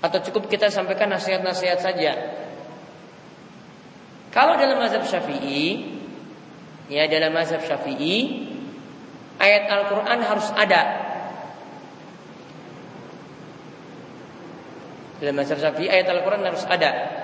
Atau 0.00 0.18
cukup 0.32 0.48
kita 0.48 0.72
sampaikan 0.72 1.12
nasihat-nasihat 1.12 1.78
saja. 1.84 2.12
Kalau 4.32 4.56
dalam 4.56 4.78
mazhab 4.80 5.04
syafi'i 5.04 5.98
Ya 6.90 7.06
dalam 7.06 7.30
mazhab 7.34 7.62
syafi'i 7.62 8.48
Ayat 9.38 9.68
Al-Quran 9.68 10.18
harus 10.20 10.48
ada. 10.56 10.82
Dalam 15.20 15.36
mazhab 15.36 15.60
syafi'i 15.60 15.92
ayat 15.92 16.08
Al-Quran 16.08 16.44
harus 16.48 16.64
ada 16.64 17.19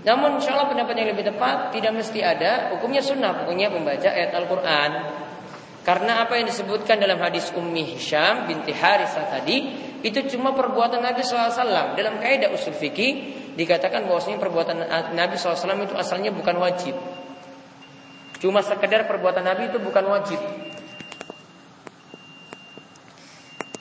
Namun 0.00 0.40
insya 0.40 0.56
Allah 0.56 0.72
pendapat 0.72 0.96
yang 0.96 1.12
lebih 1.12 1.28
tepat 1.28 1.76
tidak 1.76 1.92
mesti 1.92 2.24
ada 2.24 2.72
hukumnya 2.72 3.04
sunnah 3.04 3.36
pokoknya 3.44 3.68
membaca 3.68 4.08
ayat 4.08 4.32
Al-Quran. 4.32 4.90
Karena 5.80 6.24
apa 6.24 6.36
yang 6.36 6.48
disebutkan 6.48 7.00
dalam 7.00 7.20
hadis 7.20 7.52
Ummi 7.52 7.96
Hisham 7.96 8.48
binti 8.48 8.72
Harisah 8.72 9.32
tadi 9.32 9.88
itu 10.00 10.20
cuma 10.36 10.56
perbuatan 10.56 11.00
Nabi 11.00 11.20
SAW 11.20 11.96
dalam 11.96 12.20
kaidah 12.20 12.52
usul 12.52 12.72
fikih 12.72 13.12
dikatakan 13.56 14.08
bahwasanya 14.08 14.40
perbuatan 14.40 14.76
Nabi 15.12 15.36
SAW 15.36 15.84
itu 15.84 15.96
asalnya 15.96 16.32
bukan 16.32 16.56
wajib. 16.56 16.96
Cuma 18.40 18.64
sekedar 18.64 19.04
perbuatan 19.04 19.44
Nabi 19.44 19.68
itu 19.68 19.76
bukan 19.76 20.04
wajib. 20.08 20.40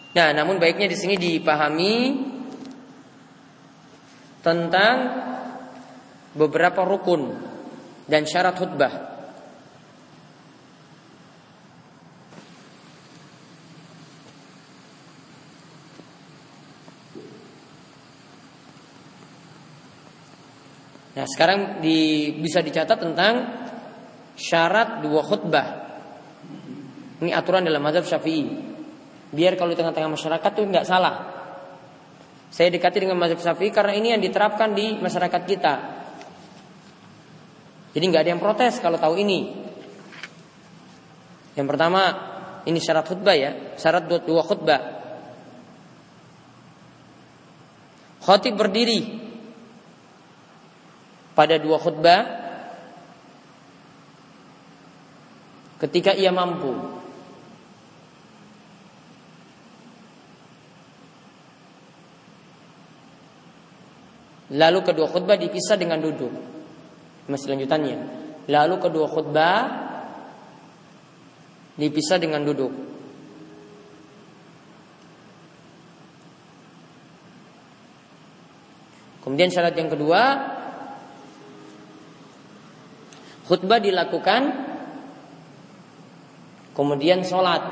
Nah, 0.09 0.35
namun 0.35 0.59
baiknya 0.59 0.91
di 0.91 0.97
sini 0.99 1.15
dipahami 1.15 1.95
tentang 4.43 4.95
beberapa 6.33 6.85
rukun 6.85 7.33
dan 8.05 8.25
syarat 8.25 8.57
khutbah. 8.57 9.09
Nah, 21.19 21.27
sekarang 21.27 21.83
di, 21.83 22.31
bisa 22.39 22.63
dicatat 22.63 22.95
tentang 22.95 23.33
syarat 24.39 25.03
dua 25.03 25.19
khutbah. 25.19 25.67
Ini 27.19 27.35
aturan 27.35 27.67
dalam 27.67 27.83
mazhab 27.83 28.07
Syafi'i. 28.07 28.47
Biar 29.35 29.59
kalau 29.59 29.75
di 29.75 29.77
tengah-tengah 29.83 30.15
masyarakat 30.15 30.51
itu 30.55 30.61
nggak 30.63 30.87
salah. 30.87 31.15
Saya 32.47 32.71
dekati 32.71 33.03
dengan 33.03 33.19
mazhab 33.19 33.43
Syafi'i 33.43 33.67
karena 33.67 33.99
ini 33.99 34.15
yang 34.15 34.23
diterapkan 34.23 34.71
di 34.71 34.95
masyarakat 34.95 35.41
kita. 35.43 35.98
Jadi 37.89 38.03
nggak 38.05 38.21
ada 38.21 38.31
yang 38.37 38.41
protes 38.41 38.77
kalau 38.77 39.01
tahu 39.01 39.17
ini. 39.17 39.49
Yang 41.57 41.67
pertama, 41.75 42.01
ini 42.69 42.77
syarat 42.77 43.05
khutbah 43.09 43.35
ya, 43.35 43.51
syarat 43.75 44.05
dua, 44.05 44.43
khutbah. 44.45 44.81
Khotib 48.21 48.53
berdiri 48.59 49.17
pada 51.33 51.57
dua 51.57 51.81
khutbah 51.81 52.21
ketika 55.81 56.13
ia 56.13 56.29
mampu. 56.29 56.99
Lalu 64.49 64.79
kedua 64.81 65.05
khutbah 65.09 65.37
dipisah 65.37 65.77
dengan 65.77 66.01
duduk. 66.01 66.58
Masih 67.29 67.53
lanjutannya. 67.53 67.97
Lalu 68.49 68.75
kedua 68.81 69.05
khutbah 69.05 69.61
dipisah 71.77 72.17
dengan 72.17 72.41
duduk. 72.41 72.73
Kemudian 79.21 79.53
syarat 79.53 79.77
yang 79.77 79.93
kedua 79.93 80.21
khutbah 83.45 83.81
dilakukan 83.81 84.41
kemudian 86.77 87.25
sholat 87.25 87.65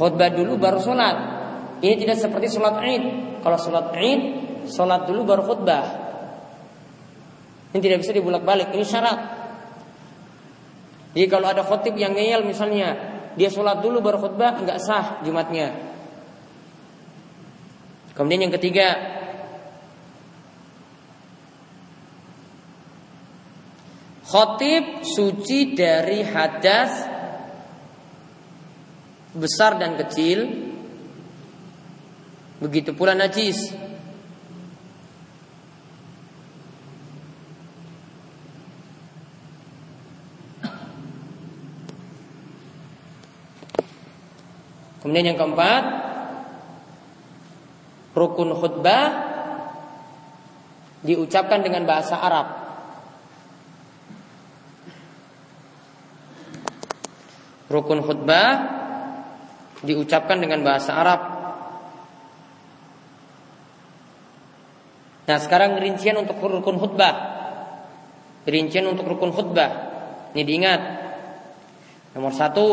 khutbah 0.00 0.32
dulu 0.32 0.56
baru 0.56 0.80
sholat 0.80 1.16
ini 1.84 2.00
tidak 2.00 2.16
seperti 2.16 2.48
sholat 2.48 2.80
id 2.80 3.04
kalau 3.44 3.60
sholat 3.60 3.92
id 3.92 4.49
sholat 4.68 5.08
dulu 5.08 5.24
baru 5.24 5.42
khutbah. 5.46 5.86
Ini 7.70 7.78
tidak 7.78 8.02
bisa 8.02 8.12
dibulak 8.12 8.42
balik 8.42 8.74
ini 8.74 8.82
syarat. 8.82 9.20
Jadi 11.14 11.26
kalau 11.30 11.46
ada 11.50 11.62
khutib 11.62 11.94
yang 11.94 12.14
ngeyel 12.14 12.42
misalnya 12.42 12.94
dia 13.38 13.48
sholat 13.48 13.78
dulu 13.78 14.02
baru 14.02 14.18
khutbah 14.18 14.58
nggak 14.60 14.78
sah 14.82 15.22
jumatnya. 15.22 15.72
Kemudian 18.14 18.50
yang 18.50 18.54
ketiga 18.54 19.20
Khotib 24.30 25.02
suci 25.02 25.74
dari 25.74 26.22
hadas 26.22 26.92
besar 29.34 29.74
dan 29.74 29.98
kecil. 29.98 30.70
Begitu 32.62 32.94
pula 32.94 33.18
najis 33.18 33.74
Kemudian 45.10 45.34
yang 45.34 45.42
keempat 45.42 45.84
rukun 48.14 48.54
khutbah 48.54 49.10
diucapkan 51.02 51.66
dengan 51.66 51.82
bahasa 51.82 52.14
Arab. 52.14 52.46
Rukun 57.74 58.06
khutbah 58.06 58.50
diucapkan 59.82 60.38
dengan 60.38 60.62
bahasa 60.62 60.94
Arab. 60.94 61.20
Nah, 65.26 65.38
sekarang 65.42 65.82
rincian 65.82 66.22
untuk 66.22 66.38
rukun 66.38 66.78
khutbah. 66.78 67.14
Rincian 68.46 68.86
untuk 68.86 69.10
rukun 69.10 69.34
khutbah. 69.34 69.70
Ini 70.38 70.42
diingat. 70.46 70.80
Nomor 72.14 72.30
satu, 72.30 72.66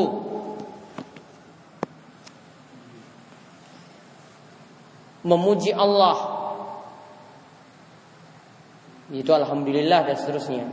memuji 5.28 5.76
Allah. 5.76 6.40
Itu 9.12 9.32
alhamdulillah 9.36 10.08
dan 10.08 10.16
seterusnya. 10.16 10.66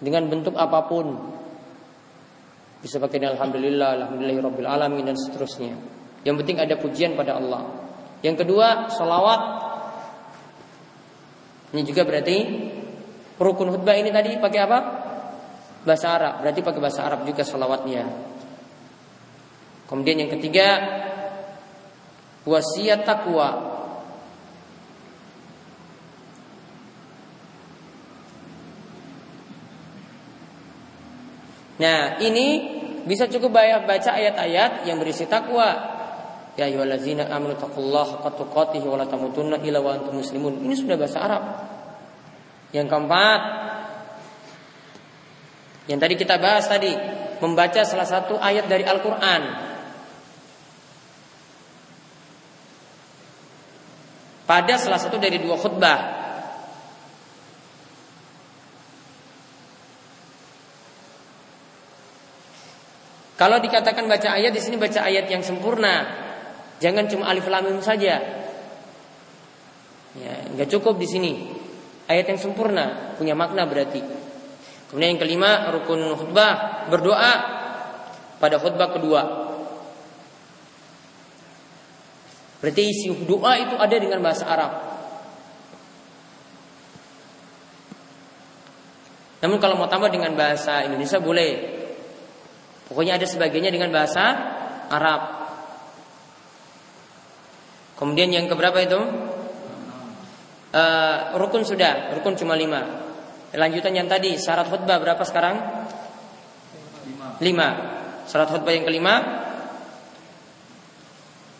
Dengan 0.00 0.28
bentuk 0.32 0.56
apa 0.56 0.88
pun. 0.88 1.36
Bisa 2.80 3.00
pakai 3.00 3.20
alhamdulillah 3.24 4.00
alhamdulillahirabbil 4.00 4.68
alamin 4.68 5.12
dan 5.12 5.16
seterusnya. 5.16 5.76
Yang 6.24 6.36
penting 6.44 6.56
ada 6.60 6.74
pujian 6.76 7.12
pada 7.16 7.36
Allah. 7.36 7.64
Yang 8.24 8.44
kedua 8.44 8.88
salawat. 8.92 9.40
Ini 11.72 11.82
juga 11.84 12.08
berarti 12.08 12.36
rukun 13.36 13.68
khutbah 13.72 13.96
ini 13.96 14.08
tadi 14.12 14.36
pakai 14.36 14.60
apa? 14.64 14.78
Bahasa 15.84 16.06
Arab. 16.12 16.34
Berarti 16.44 16.60
pakai 16.64 16.80
bahasa 16.80 17.00
Arab 17.04 17.24
juga 17.24 17.44
salawatnya. 17.44 18.04
Kemudian 19.86 20.26
yang 20.26 20.30
ketiga 20.34 20.66
wasiat 22.46 23.02
takwa. 23.02 23.74
Nah, 31.76 32.16
ini 32.24 32.46
bisa 33.04 33.28
cukup 33.28 33.52
baca 33.52 34.10
ayat-ayat 34.16 34.88
yang 34.88 34.96
berisi 34.96 35.28
takwa. 35.28 35.92
Ya 36.56 36.64
ayyuhallazina 36.72 37.28
amanu 37.28 37.52
taqullaha 37.52 38.16
haqqa 38.16 38.32
tuqatih 38.32 38.80
wa 38.88 38.96
la 38.96 39.04
tamutunna 39.04 39.60
illa 39.60 39.76
wa 39.84 39.92
antum 39.92 40.16
muslimun. 40.16 40.64
Ini 40.64 40.72
sudah 40.72 40.96
bahasa 40.96 41.20
Arab. 41.20 41.42
Yang 42.72 42.86
keempat, 42.88 43.40
yang 45.92 46.00
tadi 46.00 46.14
kita 46.16 46.40
bahas 46.40 46.64
tadi, 46.64 46.96
membaca 47.44 47.84
salah 47.84 48.08
satu 48.08 48.40
ayat 48.40 48.66
dari 48.72 48.88
Al-Qur'an 48.88 49.65
pada 54.46 54.78
salah 54.78 55.02
satu 55.02 55.18
dari 55.18 55.42
dua 55.42 55.58
khutbah. 55.58 56.00
Kalau 63.36 63.60
dikatakan 63.60 64.08
baca 64.08 64.32
ayat 64.32 64.48
di 64.48 64.62
sini 64.64 64.80
baca 64.80 65.04
ayat 65.04 65.28
yang 65.28 65.44
sempurna, 65.44 66.08
jangan 66.80 67.04
cuma 67.04 67.28
alif 67.28 67.44
lam 67.52 67.68
mim 67.68 67.84
saja. 67.84 68.16
Ya, 70.16 70.34
nggak 70.56 70.72
cukup 70.72 70.96
di 70.96 71.04
sini. 71.04 71.32
Ayat 72.08 72.32
yang 72.32 72.40
sempurna 72.40 73.12
punya 73.20 73.36
makna 73.36 73.68
berarti. 73.68 74.00
Kemudian 74.88 75.18
yang 75.18 75.20
kelima 75.20 75.68
rukun 75.74 76.16
khutbah 76.16 76.86
berdoa 76.88 77.32
pada 78.40 78.56
khutbah 78.56 78.88
kedua. 78.96 79.45
Berarti 82.60 82.82
isi 82.88 83.12
doa 83.28 83.52
itu 83.60 83.74
ada 83.76 83.96
dengan 83.96 84.20
bahasa 84.24 84.44
Arab. 84.48 84.72
Namun 89.44 89.58
kalau 89.60 89.76
mau 89.76 89.86
tambah 89.86 90.08
dengan 90.08 90.32
bahasa 90.32 90.82
Indonesia 90.88 91.20
boleh. 91.20 91.52
Pokoknya 92.88 93.20
ada 93.20 93.26
sebagiannya 93.28 93.72
dengan 93.74 93.90
bahasa 93.92 94.24
Arab. 94.88 95.20
Kemudian 97.96 98.32
yang 98.32 98.46
keberapa 98.48 98.78
itu? 98.80 99.00
Uh, 100.76 101.16
rukun 101.40 101.64
sudah, 101.64 102.12
rukun 102.12 102.36
cuma 102.36 102.52
lima. 102.52 103.06
Lanjutan 103.56 103.96
yang 103.96 104.04
tadi, 104.10 104.36
syarat 104.36 104.68
khutbah 104.68 105.00
berapa 105.00 105.22
sekarang? 105.24 105.56
Lima. 107.40 107.68
Syarat 108.28 108.52
khutbah 108.52 108.72
yang 108.76 108.84
kelima, 108.84 109.45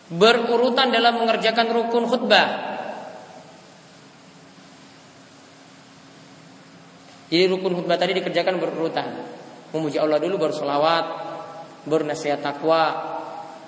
berurutan 0.07 0.91
dalam 0.91 1.19
mengerjakan 1.19 1.67
rukun 1.67 2.07
khutbah. 2.07 2.47
Jadi 7.27 7.43
rukun 7.51 7.75
khutbah 7.75 7.99
tadi 7.99 8.15
dikerjakan 8.15 8.55
berurutan. 8.55 9.07
Memuji 9.75 9.99
Allah 9.99 10.15
dulu 10.23 10.39
baru 10.39 10.53
sholawat, 10.55 11.05
baru 11.83 12.07
nasihat 12.07 12.39
takwa, 12.39 12.87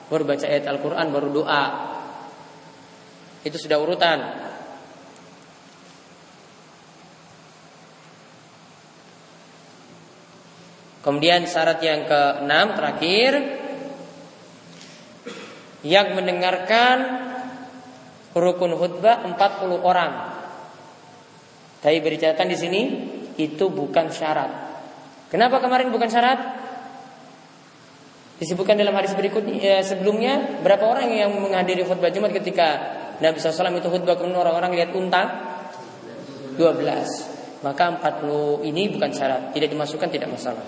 baru 0.08 0.23
baca 0.23 0.47
ayat 0.47 0.63
Al-Quran, 0.63 1.08
baru 1.12 1.28
doa. 1.28 1.65
Itu 3.43 3.60
sudah 3.60 3.75
urutan. 3.84 4.19
Kemudian 11.04 11.48
syarat 11.48 11.79
yang 11.83 12.08
keenam 12.08 12.75
terakhir 12.75 13.58
yang 15.84 16.15
mendengarkan 16.15 16.98
rukun 18.36 18.75
khutbah 18.75 19.23
40 19.25 19.80
orang. 19.80 20.12
Tapi 21.80 21.98
bercerita 22.04 22.44
di 22.44 22.58
sini 22.60 22.82
itu 23.40 23.71
bukan 23.71 24.12
syarat. 24.12 24.52
Kenapa 25.32 25.63
kemarin 25.63 25.94
bukan 25.94 26.12
syarat? 26.12 26.40
Disebutkan 28.40 28.80
dalam 28.80 28.96
hadis 28.96 29.15
berikutnya 29.15 29.80
eh, 29.80 29.84
sebelumnya 29.84 30.63
berapa 30.63 30.84
orang 30.88 31.12
yang 31.12 31.32
menghadiri 31.36 31.84
khutbah 31.84 32.12
Jumat 32.12 32.32
ketika 32.32 32.67
Nabi 33.19 33.36
SAW 33.36 33.75
itu 33.75 33.92
khutbah 33.92 34.15
kemudian 34.15 34.40
orang-orang 34.40 34.80
lihat 34.80 34.96
unta 34.96 35.23
12 36.56 37.60
maka 37.60 37.84
40 38.23 38.63
ini 38.63 38.96
bukan 38.96 39.12
syarat 39.12 39.52
tidak 39.52 39.75
dimasukkan 39.75 40.08
tidak 40.08 40.32
masalah 40.32 40.63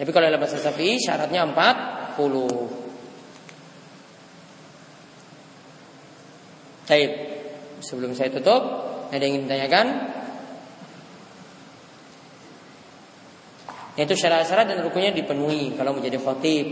tapi 0.00 0.16
kalau 0.16 0.32
dalam 0.32 0.40
bahasa 0.40 0.56
Sapi, 0.56 0.96
syaratnya 0.96 1.44
40. 1.44 2.16
Baik. 6.88 7.12
Sebelum 7.84 8.16
saya 8.16 8.32
tutup, 8.32 8.62
ada 9.12 9.20
yang 9.20 9.36
ingin 9.36 9.44
ditanyakan? 9.44 9.86
Itu 14.00 14.16
syarat-syarat 14.16 14.72
dan 14.72 14.80
rukunya 14.80 15.12
dipenuhi 15.12 15.76
kalau 15.76 15.92
menjadi 15.92 16.16
khotib. 16.16 16.66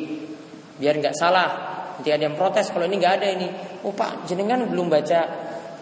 Biar 0.80 0.96
nggak 0.96 1.12
salah. 1.12 1.50
Nanti 2.00 2.08
ada 2.08 2.24
yang 2.24 2.32
protes 2.32 2.72
kalau 2.72 2.88
ini 2.88 2.96
nggak 2.96 3.14
ada 3.20 3.28
ini. 3.28 3.48
Oh 3.84 3.92
Pak, 3.92 4.24
jenengan 4.24 4.64
belum 4.64 4.88
baca 4.88 5.20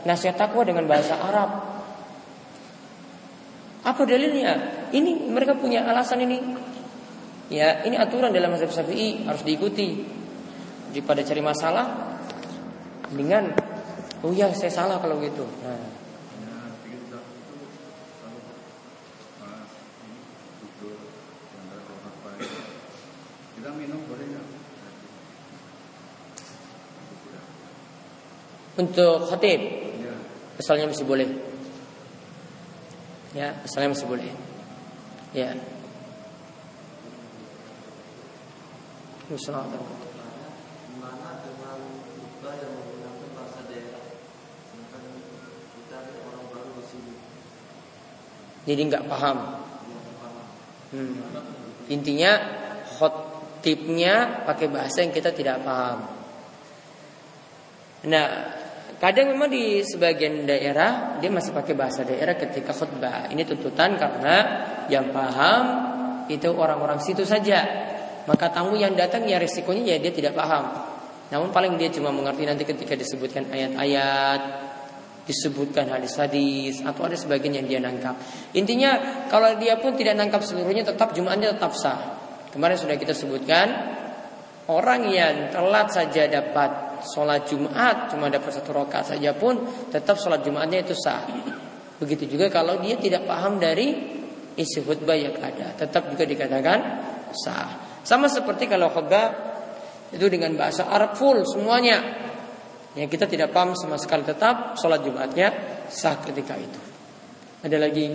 nasihat 0.03 0.35
takwa 0.35 0.67
dengan 0.67 0.91
bahasa 0.91 1.15
Arab. 1.15 1.51
Apa 3.87 4.03
dalilnya? 4.03 4.83
Ini 4.91 5.31
mereka 5.31 5.55
punya 5.55 5.87
alasan 5.87 6.27
ini 6.27 6.43
Ya, 7.47 7.87
ini 7.87 7.95
aturan 7.95 8.35
dalam 8.35 8.51
mazhab 8.51 8.75
Syafi'i 8.75 9.23
harus 9.23 9.47
diikuti. 9.47 10.03
Daripada 10.91 11.23
cari 11.23 11.43
masalah, 11.45 11.87
dengan 13.13 13.55
oh 14.27 14.33
ya 14.35 14.51
saya 14.51 14.73
salah 14.73 14.99
kalau 14.99 15.23
gitu. 15.23 15.47
Nah. 15.63 16.07
Untuk 28.77 29.25
khatib 29.33 29.61
Misalnya 30.61 30.93
masih 30.93 31.09
boleh 31.09 31.29
Ya, 33.33 33.57
misalnya 33.65 33.97
masih 33.97 34.05
boleh 34.05 34.29
Ya 35.33 35.57
Assalamualaikum 39.27 40.07
Jadi 48.67 48.83
nggak 48.91 49.07
paham. 49.07 49.39
Hmm. 50.91 51.23
Intinya 51.87 52.35
khotibnya 52.99 54.43
pakai 54.43 54.67
bahasa 54.67 55.07
yang 55.07 55.15
kita 55.15 55.31
tidak 55.31 55.63
paham. 55.63 56.03
Nah, 58.11 58.27
kadang 58.99 59.31
memang 59.31 59.55
di 59.55 59.87
sebagian 59.87 60.51
daerah 60.51 61.15
dia 61.23 61.31
masih 61.31 61.55
pakai 61.55 61.79
bahasa 61.79 62.03
daerah 62.03 62.35
ketika 62.35 62.75
khutbah. 62.75 63.31
Ini 63.31 63.47
tuntutan 63.47 63.95
karena 63.95 64.37
yang 64.91 65.15
paham 65.15 65.65
itu 66.27 66.51
orang-orang 66.51 66.99
situ 66.99 67.23
saja. 67.23 67.86
Maka 68.27 68.51
tamu 68.51 68.75
yang 68.75 68.99
datang 68.99 69.25
ya 69.27 69.39
resikonya 69.39 69.95
ya 69.95 69.97
dia 70.03 70.13
tidak 70.13 70.35
paham. 70.35 70.71
Namun 71.31 71.51
paling 71.51 71.75
dia 71.79 71.91
cuma 71.91 72.15
mengerti 72.15 72.47
nanti 72.47 72.63
ketika 72.63 72.95
disebutkan 72.95 73.51
ayat-ayat 73.51 74.67
disebutkan 75.27 75.91
hadis-hadis 75.91 76.87
atau 76.87 77.11
ada 77.11 77.19
sebagian 77.19 77.59
yang 77.59 77.67
dia 77.67 77.81
nangkap. 77.83 78.15
Intinya 78.55 79.27
kalau 79.27 79.59
dia 79.59 79.75
pun 79.83 79.99
tidak 79.99 80.15
nangkap 80.15 80.41
seluruhnya 80.47 80.87
tetap 80.87 81.13
Jumatnya 81.19 81.51
tetap 81.59 81.75
sah. 81.75 81.99
Kemarin 82.55 82.79
sudah 82.79 82.95
kita 82.95 83.11
sebutkan 83.11 83.67
orang 84.71 85.03
yang 85.11 85.51
telat 85.51 85.91
saja 85.91 86.31
dapat 86.31 87.03
sholat 87.03 87.45
Jumat 87.51 88.09
cuma 88.15 88.31
dapat 88.31 88.55
satu 88.55 88.71
rakaat 88.73 89.19
saja 89.19 89.35
pun 89.35 89.67
tetap 89.91 90.15
sholat 90.17 90.47
Jumatnya 90.47 90.87
itu 90.87 90.95
sah. 90.95 91.27
Begitu 91.99 92.39
juga 92.39 92.47
kalau 92.47 92.79
dia 92.79 92.95
tidak 92.95 93.27
paham 93.27 93.59
dari 93.59 94.15
isi 94.57 94.81
khutbah 94.81 95.19
yang 95.19 95.37
ada, 95.43 95.75
tetap 95.75 96.07
juga 96.09 96.23
dikatakan 96.23 96.79
sah. 97.35 97.86
Sama 98.07 98.31
seperti 98.31 98.71
kalau 98.71 98.87
khutbah 98.95 99.35
itu 100.15 100.31
dengan 100.31 100.55
bahasa 100.55 100.87
Arab 100.87 101.19
full 101.19 101.43
semuanya 101.43 101.99
yang 102.95 103.11
kita 103.11 103.27
tidak 103.27 103.51
paham 103.51 103.75
sama 103.75 103.99
sekali 103.99 104.23
tetap 104.23 104.79
sholat 104.79 105.03
Jumatnya 105.03 105.51
sah 105.91 106.15
ketika 106.23 106.55
itu. 106.55 106.79
Ada 107.67 107.83
lagi? 107.83 108.07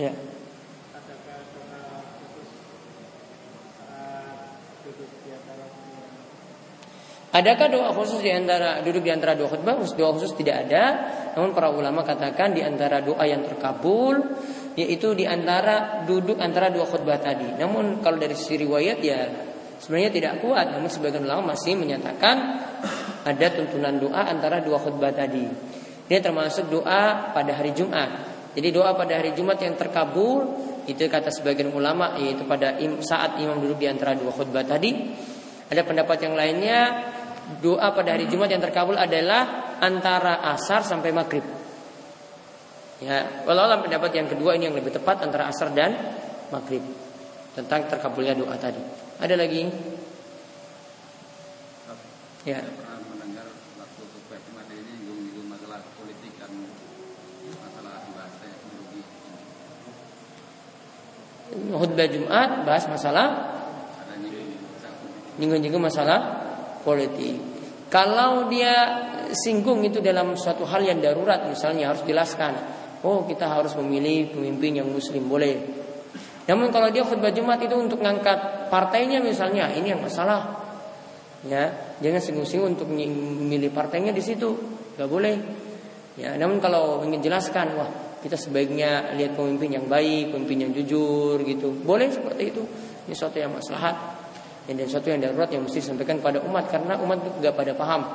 Ya. 0.00 0.16
Adakah 7.32 7.68
doa 7.72 7.90
khusus 7.96 8.20
di 8.20 8.28
antara 8.28 8.84
duduk 8.84 9.04
di 9.04 9.12
antara 9.12 9.32
dua 9.36 9.48
khutbah? 9.52 9.76
Doa 9.76 10.10
khusus 10.16 10.32
tidak 10.36 10.68
ada. 10.68 10.84
Namun 11.36 11.52
para 11.52 11.72
ulama 11.72 12.04
katakan 12.04 12.56
di 12.56 12.64
antara 12.64 13.04
doa 13.04 13.24
yang 13.24 13.44
terkabul 13.44 14.20
yaitu 14.72 15.12
di 15.12 15.28
antara 15.28 16.04
duduk 16.08 16.40
antara 16.40 16.72
dua 16.72 16.88
khutbah 16.88 17.20
tadi. 17.20 17.60
Namun 17.60 18.00
kalau 18.00 18.16
dari 18.16 18.32
sisi 18.32 18.64
riwayat 18.64 18.98
ya 19.04 19.20
sebenarnya 19.82 20.10
tidak 20.12 20.32
kuat. 20.40 20.72
Namun 20.72 20.88
sebagian 20.88 21.26
ulama 21.26 21.52
masih 21.52 21.76
menyatakan 21.76 22.36
ada 23.22 23.46
tuntunan 23.52 23.98
doa 24.00 24.28
antara 24.28 24.64
dua 24.64 24.80
khutbah 24.80 25.12
tadi. 25.12 25.44
Ini 26.08 26.18
termasuk 26.20 26.72
doa 26.72 27.32
pada 27.32 27.52
hari 27.56 27.76
Jumat. 27.76 28.32
Jadi 28.52 28.68
doa 28.68 28.92
pada 28.92 29.16
hari 29.16 29.32
Jumat 29.32 29.56
yang 29.64 29.76
terkabul 29.80 30.44
itu 30.84 31.08
kata 31.08 31.32
sebagian 31.32 31.72
ulama 31.72 32.20
yaitu 32.20 32.44
pada 32.44 32.76
saat 33.00 33.40
imam 33.40 33.56
duduk 33.62 33.80
di 33.80 33.88
antara 33.88 34.12
dua 34.12 34.32
khutbah 34.32 34.64
tadi. 34.64 34.92
Ada 35.72 35.88
pendapat 35.88 36.20
yang 36.20 36.36
lainnya 36.36 36.80
doa 37.64 37.96
pada 37.96 38.12
hari 38.12 38.28
Jumat 38.28 38.52
yang 38.52 38.60
terkabul 38.60 38.96
adalah 38.96 39.76
antara 39.80 40.44
asar 40.52 40.84
sampai 40.84 41.10
maghrib. 41.16 41.61
Ya, 43.02 43.42
walau 43.42 43.66
pendapat 43.82 44.14
yang 44.14 44.30
kedua 44.30 44.54
ini 44.54 44.70
yang 44.70 44.78
lebih 44.78 44.94
tepat 44.94 45.26
antara 45.26 45.50
asar 45.50 45.74
dan 45.74 45.90
maghrib 46.54 46.86
tentang 47.58 47.90
terkabulnya 47.90 48.38
doa 48.38 48.54
tadi. 48.54 48.78
Ada 49.18 49.34
lagi? 49.34 49.66
Ya. 52.42 52.58
mendengar 53.06 53.46
waktu 53.78 54.02
ini 54.74 55.42
masalah 55.46 55.78
politik 55.98 56.32
dan 56.38 56.50
masalah 57.58 58.02
bahasa 58.14 58.46
Khutbah 61.52 62.08
Jumat 62.10 62.50
bahas 62.66 62.84
masalah 62.90 63.26
nyinggung-nyinggung 65.38 65.82
masalah 65.82 66.20
politik. 66.82 67.38
Kalau 67.92 68.48
dia 68.48 68.74
singgung 69.32 69.84
itu 69.84 70.00
dalam 70.00 70.36
suatu 70.36 70.64
hal 70.68 70.84
yang 70.84 70.98
darurat 71.00 71.44
misalnya 71.48 71.92
harus 71.92 72.04
jelaskan. 72.04 72.81
Oh 73.02 73.26
kita 73.26 73.50
harus 73.50 73.74
memilih 73.74 74.30
pemimpin 74.30 74.78
yang 74.78 74.86
muslim 74.86 75.26
boleh. 75.26 75.58
Namun 76.46 76.70
kalau 76.74 76.90
dia 76.90 77.02
khutbah 77.02 77.34
Jumat 77.34 77.58
itu 77.62 77.74
untuk 77.74 77.98
ngangkat 78.02 78.70
partainya 78.70 79.18
misalnya 79.18 79.70
ini 79.74 79.90
yang 79.90 80.02
masalah. 80.02 80.62
Ya 81.42 81.94
jangan 81.98 82.22
singgung-singgung 82.22 82.78
untuk 82.78 82.86
memilih 82.90 83.74
partainya 83.74 84.14
di 84.14 84.22
situ. 84.22 84.54
Nggak 84.94 85.10
boleh. 85.10 85.36
Ya 86.14 86.38
namun 86.38 86.62
kalau 86.62 87.02
ingin 87.02 87.22
jelaskan 87.22 87.74
wah 87.74 87.90
kita 88.22 88.38
sebaiknya 88.38 89.18
lihat 89.18 89.34
pemimpin 89.34 89.82
yang 89.82 89.86
baik 89.90 90.30
pemimpin 90.30 90.70
yang 90.70 90.72
jujur 90.74 91.42
gitu. 91.42 91.74
Boleh 91.82 92.06
seperti 92.06 92.54
itu. 92.54 92.62
Ini 93.10 93.14
suatu 93.18 93.38
yang 93.38 93.50
maslahat. 93.50 94.22
Dan 94.62 94.78
suatu 94.86 95.10
yang 95.10 95.18
darurat 95.18 95.50
yang 95.50 95.66
mesti 95.66 95.82
disampaikan 95.82 96.22
kepada 96.22 96.38
umat 96.46 96.70
karena 96.70 96.94
umat 97.02 97.42
nggak 97.42 97.50
pada 97.50 97.74
paham 97.74 98.06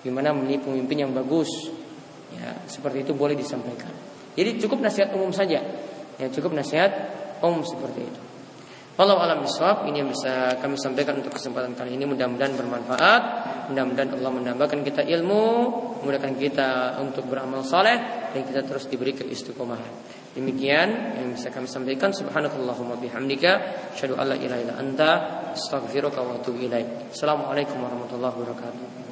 gimana 0.00 0.32
memilih 0.32 0.64
pemimpin 0.64 1.04
yang 1.04 1.12
bagus. 1.12 1.48
Ya 2.32 2.56
seperti 2.64 3.04
itu 3.04 3.12
boleh 3.12 3.36
disampaikan 3.36 4.03
jadi 4.34 4.50
cukup 4.58 4.82
nasihat 4.82 5.14
umum 5.14 5.30
saja. 5.30 5.62
Ya 6.18 6.26
cukup 6.30 6.54
nasihat 6.54 6.90
umum 7.42 7.62
seperti 7.62 8.02
itu. 8.06 8.20
Allah 8.94 9.18
alam 9.18 9.42
bisawab 9.42 9.90
ini 9.90 10.06
yang 10.06 10.10
bisa 10.14 10.54
kami 10.62 10.78
sampaikan 10.78 11.18
untuk 11.18 11.34
kesempatan 11.34 11.74
kali 11.74 11.98
ini. 11.98 12.06
Mudah-mudahan 12.06 12.54
bermanfaat. 12.54 13.22
Mudah-mudahan 13.74 14.14
Allah 14.22 14.30
menambahkan 14.30 14.86
kita 14.86 15.02
ilmu. 15.02 15.46
Memudahkan 16.02 16.38
kita 16.38 17.02
untuk 17.02 17.26
beramal 17.26 17.66
saleh. 17.66 18.30
Dan 18.30 18.46
kita 18.46 18.62
terus 18.62 18.86
diberi 18.86 19.10
keistiqomahan. 19.18 20.14
Demikian 20.38 21.18
yang 21.18 21.34
bisa 21.34 21.50
kami 21.50 21.66
sampaikan. 21.66 22.14
Subhanakallahumma 22.14 22.94
bihamdika. 23.02 23.52
Asyhadu 23.98 24.14
alla 24.14 24.38
ilaha 24.38 24.62
illa 24.62 24.74
anta. 24.78 25.10
Astaghfiruka 25.58 26.22
wa 26.22 26.38
atubu 26.38 26.62
ilaik. 26.62 27.10
Assalamualaikum 27.10 27.82
warahmatullahi 27.82 28.30
wabarakatuh 28.30 29.03